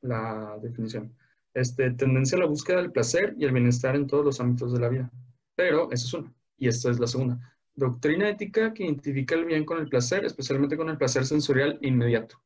[0.00, 1.16] la definición.
[1.54, 4.80] Este, tendencia a la búsqueda del placer y el bienestar en todos los ámbitos de
[4.80, 5.10] la vida.
[5.54, 7.40] Pero eso es uno y esta es la segunda.
[7.74, 12.40] Doctrina ética que identifica el bien con el placer, especialmente con el placer sensorial inmediato.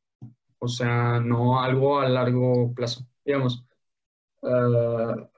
[0.57, 3.07] O sea, no algo a largo plazo.
[3.23, 3.63] Digamos,
[4.41, 5.29] ah,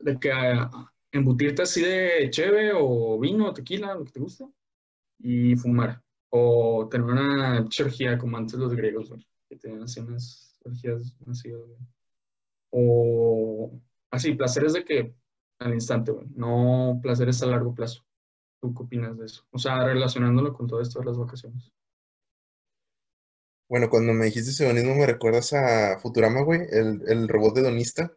[0.00, 4.48] de que uh, embutirte así de cheve o vino tequila, lo que te gusta,
[5.20, 6.02] y fumar.
[6.30, 9.12] O tener una orgía como antes los griegos,
[9.48, 11.52] que tenían así unas orgías así.
[12.70, 13.80] O
[14.10, 15.14] así, placeres de que
[15.58, 16.26] al instante, güey.
[16.34, 18.04] No placeres a largo plazo.
[18.60, 19.46] ¿Tú qué opinas de eso?
[19.50, 21.72] O sea, relacionándolo con todo esto de las vacaciones.
[23.68, 28.12] Bueno, cuando me dijiste ese hedonismo me recuerdas a Futurama, güey, el, el robot hedonista,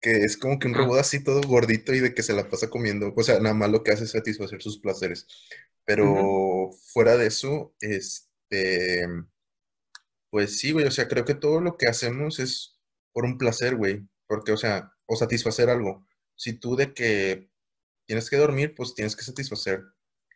[0.00, 0.78] que es como que un ah.
[0.78, 3.12] robot así todo gordito y de que se la pasa comiendo.
[3.16, 5.26] O sea, nada más lo que hace es satisfacer sus placeres.
[5.84, 9.06] Pero fuera de eso, este,
[10.30, 12.78] pues sí, güey, o sea, creo que todo lo que hacemos es
[13.12, 16.05] por un placer, güey, porque, o sea, o satisfacer algo
[16.36, 17.50] si tú de que
[18.06, 19.82] tienes que dormir, pues tienes que satisfacer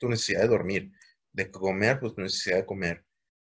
[0.01, 0.93] tu necesidad de dormir,
[1.33, 3.05] de comer, pues tu necesidad de comer.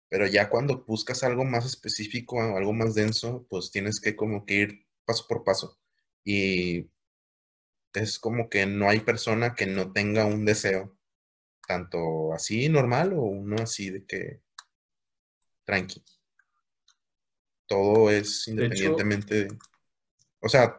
[0.09, 4.55] Pero ya cuando buscas algo más específico, algo más denso, pues tienes que como que
[4.55, 5.79] ir paso por paso.
[6.25, 6.91] Y
[7.95, 10.97] es como que no hay persona que no tenga un deseo,
[11.67, 14.43] tanto así normal o uno así de que
[15.65, 16.05] tranqui.
[17.67, 19.59] Todo es independientemente de,
[20.41, 20.79] o sea,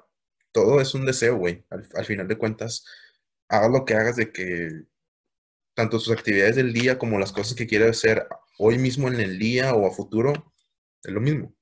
[0.53, 1.65] todo es un deseo, güey.
[1.69, 2.85] Al, final de cuentas,
[3.49, 4.83] hagas lo que hagas de que
[5.75, 8.27] tanto sus actividades del día como las cosas que quieras hacer
[8.59, 10.53] hoy mismo en el día o a futuro,
[11.03, 11.53] es lo mismo.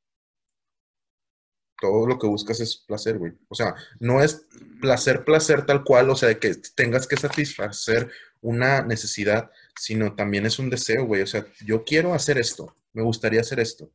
[1.80, 3.34] Todo lo que buscas es placer, güey.
[3.48, 4.46] O sea, no es
[4.82, 8.12] placer, placer tal cual, o sea, que tengas que satisfacer
[8.42, 11.22] una necesidad, sino también es un deseo, güey.
[11.22, 13.90] O sea, yo quiero hacer esto, me gustaría hacer esto.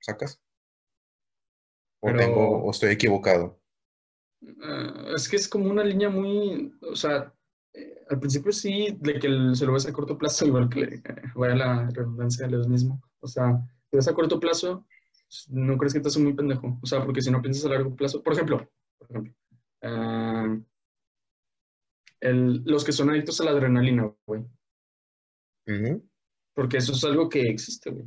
[0.00, 0.40] ¿Sacas?
[2.00, 3.60] O, Pero- tengo, o estoy equivocado.
[4.62, 7.32] Ah, es que es como una línea muy, o sea,
[7.72, 10.80] eh, al principio sí, de que el- se lo ves a corto plazo, igual que
[10.80, 11.02] le, eh,
[11.34, 13.02] vaya la redundancia del mismo.
[13.20, 13.58] O sea,
[13.90, 14.86] si ves a corto plazo,
[15.50, 16.78] no crees que te hace muy pendejo.
[16.82, 19.34] O sea, porque si no piensas a largo plazo, por ejemplo, por ejemplo,
[19.82, 20.56] ah,
[22.20, 24.44] el- los que son adictos a la adrenalina, güey.
[26.54, 28.06] Porque eso es algo que existe, güey.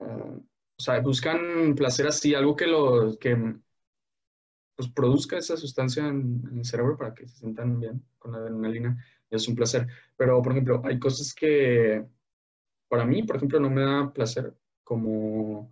[0.00, 0.36] Ah,
[0.78, 3.36] o sea, buscan placer así, algo que lo que
[4.80, 8.38] pues, produzca esa sustancia en, en el cerebro para que se sientan bien con la
[8.38, 8.96] adrenalina.
[9.28, 9.86] Es un placer.
[10.16, 12.02] Pero, por ejemplo, hay cosas que
[12.88, 15.70] para mí, por ejemplo, no me da placer, como,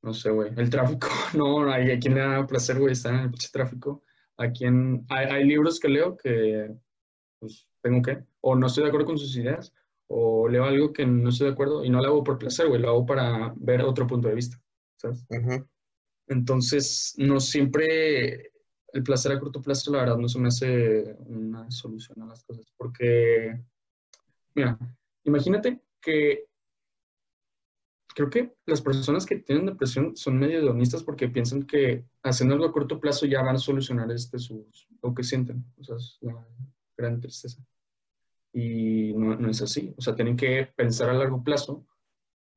[0.00, 1.08] no sé, güey, el tráfico.
[1.36, 4.02] No, hay a quien le da placer, güey, estar en el pinche tráfico.
[4.38, 6.74] A quien, hay, hay libros que leo que,
[7.38, 9.74] pues, tengo que, o no estoy de acuerdo con sus ideas,
[10.06, 12.80] o leo algo que no estoy de acuerdo y no lo hago por placer, güey,
[12.80, 14.58] lo hago para ver otro punto de vista,
[14.96, 15.26] ¿sabes?
[15.28, 15.66] Ujú.
[16.32, 18.52] Entonces, no siempre
[18.92, 22.42] el placer a corto plazo, la verdad, no se me hace una solución a las
[22.44, 23.58] cosas, porque,
[24.54, 24.78] mira,
[25.24, 26.46] imagínate que
[28.14, 32.66] creo que las personas que tienen depresión son medio hedonistas porque piensan que haciendo algo
[32.66, 36.18] a corto plazo ya van a solucionar este, sus, lo que sienten, o sea, es
[36.20, 36.46] la
[36.96, 37.64] gran tristeza.
[38.52, 41.86] Y no, no es así, o sea, tienen que pensar a largo plazo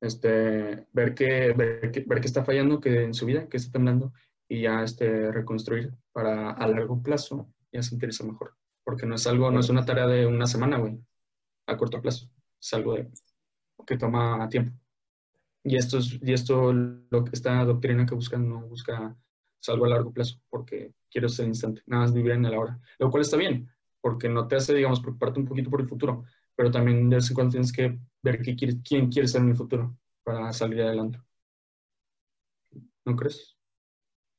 [0.06, 4.12] este, ver qué ver qué- está fallando que en su vida, qué está temblando
[4.48, 8.54] y ya este, reconstruir para a largo plazo ya sentirse mejor.
[8.84, 10.98] Porque no es algo, no es una tarea de una semana, güey,
[11.66, 12.30] a corto plazo.
[12.60, 12.96] Es algo
[13.86, 14.72] que toma tiempo.
[15.64, 19.16] Y esto, es, y esto, lo esta doctrina que buscan, no busca
[19.60, 22.78] es algo a largo plazo, porque quiero ese instante, nada más vivir en el ahora.
[22.98, 23.68] Lo cual está bien,
[24.00, 26.24] porque no te hace, digamos, preocuparte un poquito por el futuro,
[26.56, 29.56] pero también de vez en cuando tienes que ver qué quién quieres ser en el
[29.56, 31.20] futuro para salir adelante.
[33.04, 33.56] ¿No crees?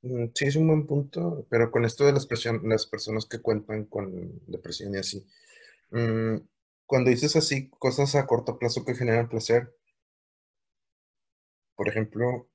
[0.01, 2.27] Mm, Sí, es un buen punto, pero con esto de las,
[2.63, 5.25] las personas que cuentan con depresión y así,
[5.91, 6.37] mm,
[6.87, 9.73] cuando dices así cosas a corto plazo que generan placer,
[11.77, 12.49] por ejemplo,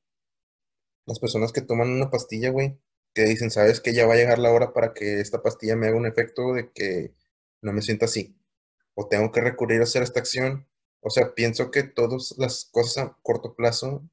[1.07, 2.79] las personas que toman una pastilla, güey,
[3.15, 5.87] que dicen, sabes que ya va a llegar la hora para que esta pastilla me
[5.87, 7.15] haga un efecto de que
[7.63, 8.37] no me sienta así,
[8.95, 10.68] o tengo que recurrir a hacer esta acción.
[11.01, 14.09] O sea, pienso que todas las cosas a corto plazo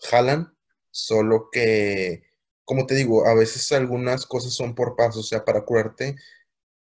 [0.00, 0.56] jalan,
[0.90, 2.24] solo que,
[2.64, 6.16] como te digo, a veces algunas cosas son por pasos, o sea, para curarte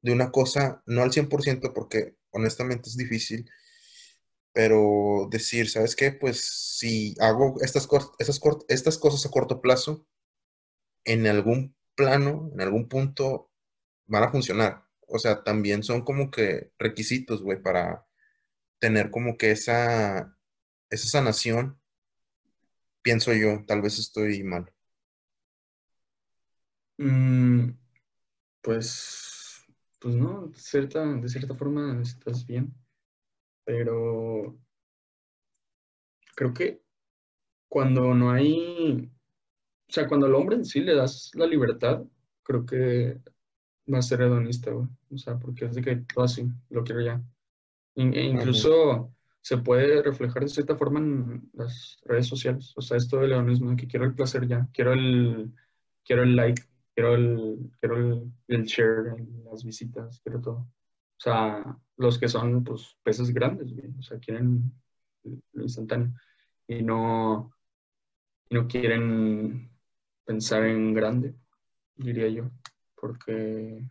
[0.02, 3.50] de una cosa, no al 100%, porque honestamente es difícil,
[4.54, 6.12] pero decir, ¿sabes qué?
[6.12, 6.42] Pues
[6.80, 7.88] si hago estas,
[8.20, 10.06] estas, estas cosas a corto plazo,
[11.06, 13.52] en algún plano, en algún punto,
[14.08, 14.87] van a funcionar.
[15.08, 18.06] O sea, también son como que requisitos, güey, para
[18.80, 20.38] tener como que esa,
[20.90, 21.80] esa sanación,
[23.02, 24.72] pienso yo, tal vez estoy mal.
[26.98, 27.72] Mm,
[28.62, 29.66] pues,
[30.00, 32.74] pues no, de cierta, de cierta forma estás bien,
[33.64, 34.58] pero
[36.36, 36.82] creo que
[37.70, 39.12] cuando no hay,
[39.90, 42.04] o sea, cuando al hombre en sí le das la libertad,
[42.44, 43.20] creo que
[43.92, 44.88] va a ser hedonista, güey.
[45.12, 47.22] O sea, porque es de que todo así, lo quiero ya.
[47.96, 52.74] In- e incluso se puede reflejar de cierta forma en las redes sociales.
[52.76, 55.54] O sea, esto del hedonismo, de que quiero el placer ya, quiero el,
[56.04, 56.62] quiero el like,
[56.94, 59.16] quiero el, quiero el, el share,
[59.50, 60.58] las visitas, quiero todo.
[60.58, 63.92] O sea, los que son, pues, peces grandes, güey.
[63.98, 64.72] O sea, quieren
[65.54, 66.14] lo instantáneo
[66.68, 67.52] y no,
[68.50, 69.72] y no quieren
[70.26, 71.36] pensar en grande,
[71.96, 72.52] diría yo,
[73.00, 73.88] porque,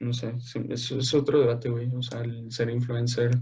[0.00, 0.34] no sé,
[0.68, 3.32] es, es otro debate, güey, o sea, el ser influencer,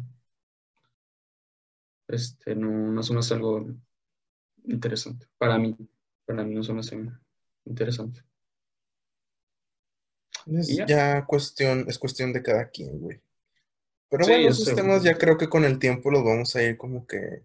[2.08, 3.66] este, no, no se me hace algo
[4.64, 5.76] interesante, para mí,
[6.26, 6.96] para mí no se me hace
[7.66, 8.22] interesante.
[10.46, 10.86] Es ya.
[10.86, 13.20] ya cuestión, es cuestión de cada quien, güey.
[14.10, 16.76] Pero Sí, bueno, esos temas ya creo que con el tiempo los vamos a ir
[16.78, 17.44] como que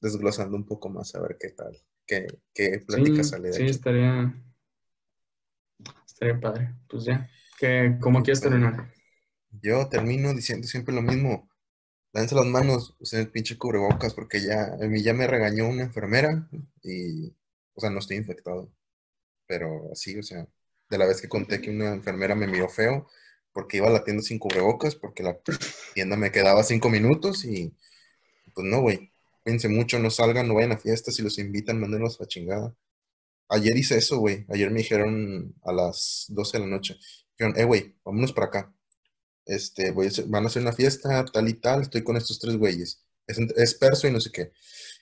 [0.00, 3.62] desglosando un poco más, a ver qué tal, qué, qué plática Sí, sale de sí,
[3.62, 3.70] aquí.
[3.70, 4.34] estaría,
[6.22, 8.92] estaría padre, pues ya, que, ¿cómo quieres terminar?
[9.60, 11.48] Yo termino diciendo siempre lo mismo.
[12.12, 15.82] Lávense las manos, usen el pinche cubrebocas, porque ya, a mí ya me regañó una
[15.82, 16.48] enfermera
[16.82, 17.34] y,
[17.74, 18.70] o sea, no estoy infectado.
[19.46, 20.46] Pero así, o sea,
[20.90, 23.08] de la vez que conté que una enfermera me miró feo
[23.52, 25.38] porque iba a la tienda sin cubrebocas, porque la
[25.94, 27.74] tienda me quedaba cinco minutos y,
[28.54, 29.10] pues no, güey.
[29.42, 32.74] Cuídense mucho, no salgan, no vayan a fiestas, si los invitan, mándenlos a chingada.
[33.52, 34.46] Ayer hice eso, güey.
[34.48, 36.96] Ayer me dijeron a las 12 de la noche.
[37.38, 38.74] Dijeron, eh, güey, vámonos para acá.
[39.46, 42.38] este, voy a hacer- van a hacer una fiesta, tal y tal, estoy con estos
[42.40, 43.04] tres güeyes.
[43.26, 44.52] Es, perso y no sé qué.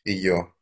[0.04, 0.56] Y yo,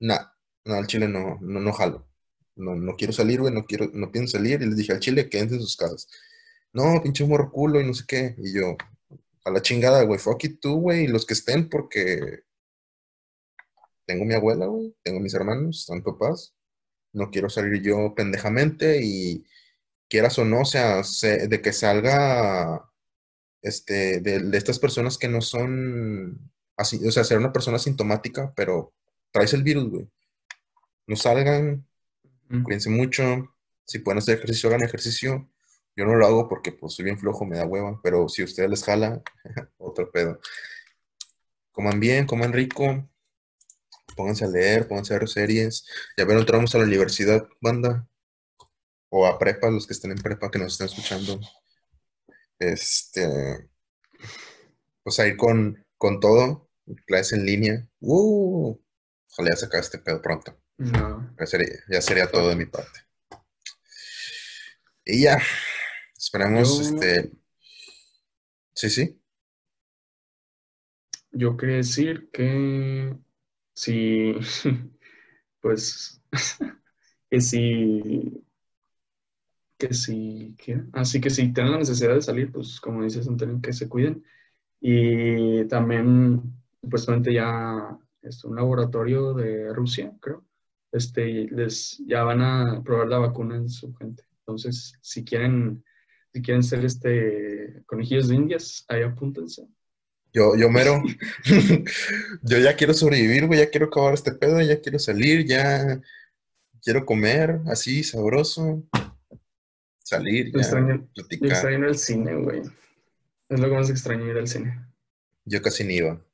[0.00, 0.20] nah,
[0.66, 2.08] al chile no, no, no jalo.
[2.56, 4.62] No, no quiero salir, güey, no quiero, no pienso salir.
[4.62, 6.08] Y les dije al chile, quédense en sus casas.
[6.72, 8.34] No, pinche morro culo y no sé qué.
[8.38, 8.76] Y yo,
[9.44, 12.42] a la chingada, güey, fuck it tú, güey, y los que estén, porque
[14.06, 16.54] tengo mi abuela, güey, tengo mis hermanos, están papás.
[17.12, 19.44] No quiero salir yo pendejamente y
[20.08, 22.88] quieras o no, o sea, se- de que salga
[23.62, 28.52] este, de, de estas personas que no son así, o sea, ser una persona asintomática,
[28.56, 28.92] pero
[29.30, 30.08] traes el virus, güey.
[31.06, 31.86] No salgan,
[32.48, 32.64] Mm.
[32.64, 33.24] cuídense mucho.
[33.84, 35.48] Si pueden hacer ejercicio, hagan ejercicio.
[35.96, 38.44] Yo no lo hago porque pues soy bien flojo, me da hueva, pero si a
[38.44, 39.22] ustedes les jala,
[39.78, 40.38] otro pedo.
[41.72, 43.08] Coman bien, coman rico,
[44.16, 45.86] pónganse a leer, pónganse a ver series.
[46.16, 48.08] Ya ver, entramos a la universidad, banda,
[49.08, 51.40] o a prepa, los que estén en prepa, que nos estén escuchando.
[52.58, 53.68] Este,
[55.02, 56.70] pues a ir con, con todo,
[57.06, 57.88] clases en línea.
[58.00, 58.76] Uh,
[59.30, 60.58] ojalá acabe este pedo pronto.
[60.78, 61.34] No.
[61.38, 63.00] Ya sería, ya sería todo de mi parte.
[65.04, 65.38] Y ya,
[66.16, 67.32] esperemos, Yo- este,
[68.74, 69.18] sí, sí,
[71.32, 73.16] Yo quería decir que
[73.74, 74.34] si,
[75.60, 76.22] pues,
[77.30, 78.44] que si,
[79.78, 80.82] que si, ¿qué?
[80.92, 84.24] Así que si tienen la necesidad de salir, pues como dices, Antonio, que se cuiden.
[84.80, 86.42] Y también,
[86.80, 90.44] supuestamente ya, es un laboratorio de Rusia, creo,
[90.92, 94.24] este, les, ya van a probar la vacuna en su gente.
[94.40, 95.84] Entonces, si quieren,
[96.32, 99.66] si quieren ser este, conejillos de indias, ahí apúntense.
[100.32, 101.02] Yo, yo mero,
[102.42, 106.00] yo ya quiero sobrevivir, güey, ya quiero acabar este pedo, ya quiero salir, ya
[106.82, 108.82] quiero comer así, sabroso,
[110.02, 111.50] salir, Yo ya, extraño, yo platicar.
[111.50, 112.62] extraño el cine, güey.
[113.48, 114.78] Es lo que más extraño ir al cine.
[115.44, 116.24] Yo casi ni iba.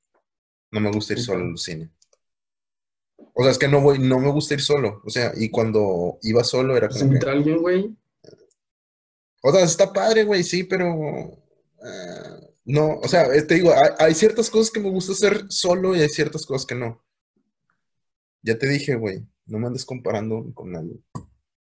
[0.71, 1.91] No me gusta ir solo al cine.
[3.35, 5.01] O sea, es que no voy, no me gusta ir solo.
[5.05, 7.97] O sea, y cuando iba solo era Pues como que, invita alguien, güey.
[9.43, 11.43] o sea, está padre, güey, sí, pero
[11.83, 15.47] ah, no, o sea, eh, te digo, hay, hay ciertas cosas que me gusta hacer
[15.49, 17.03] solo y hay ciertas cosas que no.
[18.43, 21.01] Ya te dije, güey, no me andes comparando con nadie.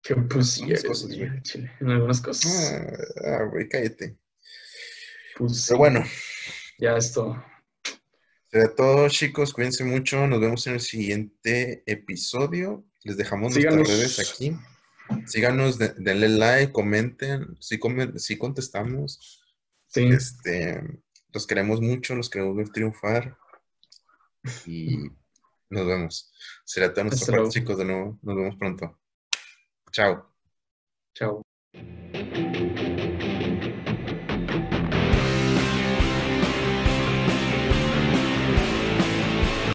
[0.02, 1.72] Que pues sí, Algunas eres, cosas, güey, chile.
[1.80, 2.72] En algunas cosas.
[2.72, 4.16] Ah, ah, güey, cállate.
[5.36, 5.64] Pues.
[5.68, 6.04] Pero bueno,
[6.78, 7.42] Ya esto.
[8.50, 9.52] será todo, chicos.
[9.52, 10.26] Cuídense mucho.
[10.26, 12.84] Nos vemos en el siguiente episodio.
[13.04, 13.88] Les dejamos Síganos.
[13.88, 14.56] nuestras redes aquí.
[15.26, 17.56] Síganos, de- denle like, comenten.
[17.60, 19.42] Sí, comen- sí contestamos.
[19.96, 20.08] Sí.
[20.08, 20.82] Este,
[21.32, 23.38] los queremos mucho, los queremos ver triunfar.
[24.66, 25.08] Y
[25.70, 26.32] nos vemos.
[26.66, 27.78] Será todo nuestra Hasta parte, chicos.
[27.78, 28.98] De nuevo, nos vemos pronto.
[29.90, 30.30] Chao.
[31.14, 31.42] Chao.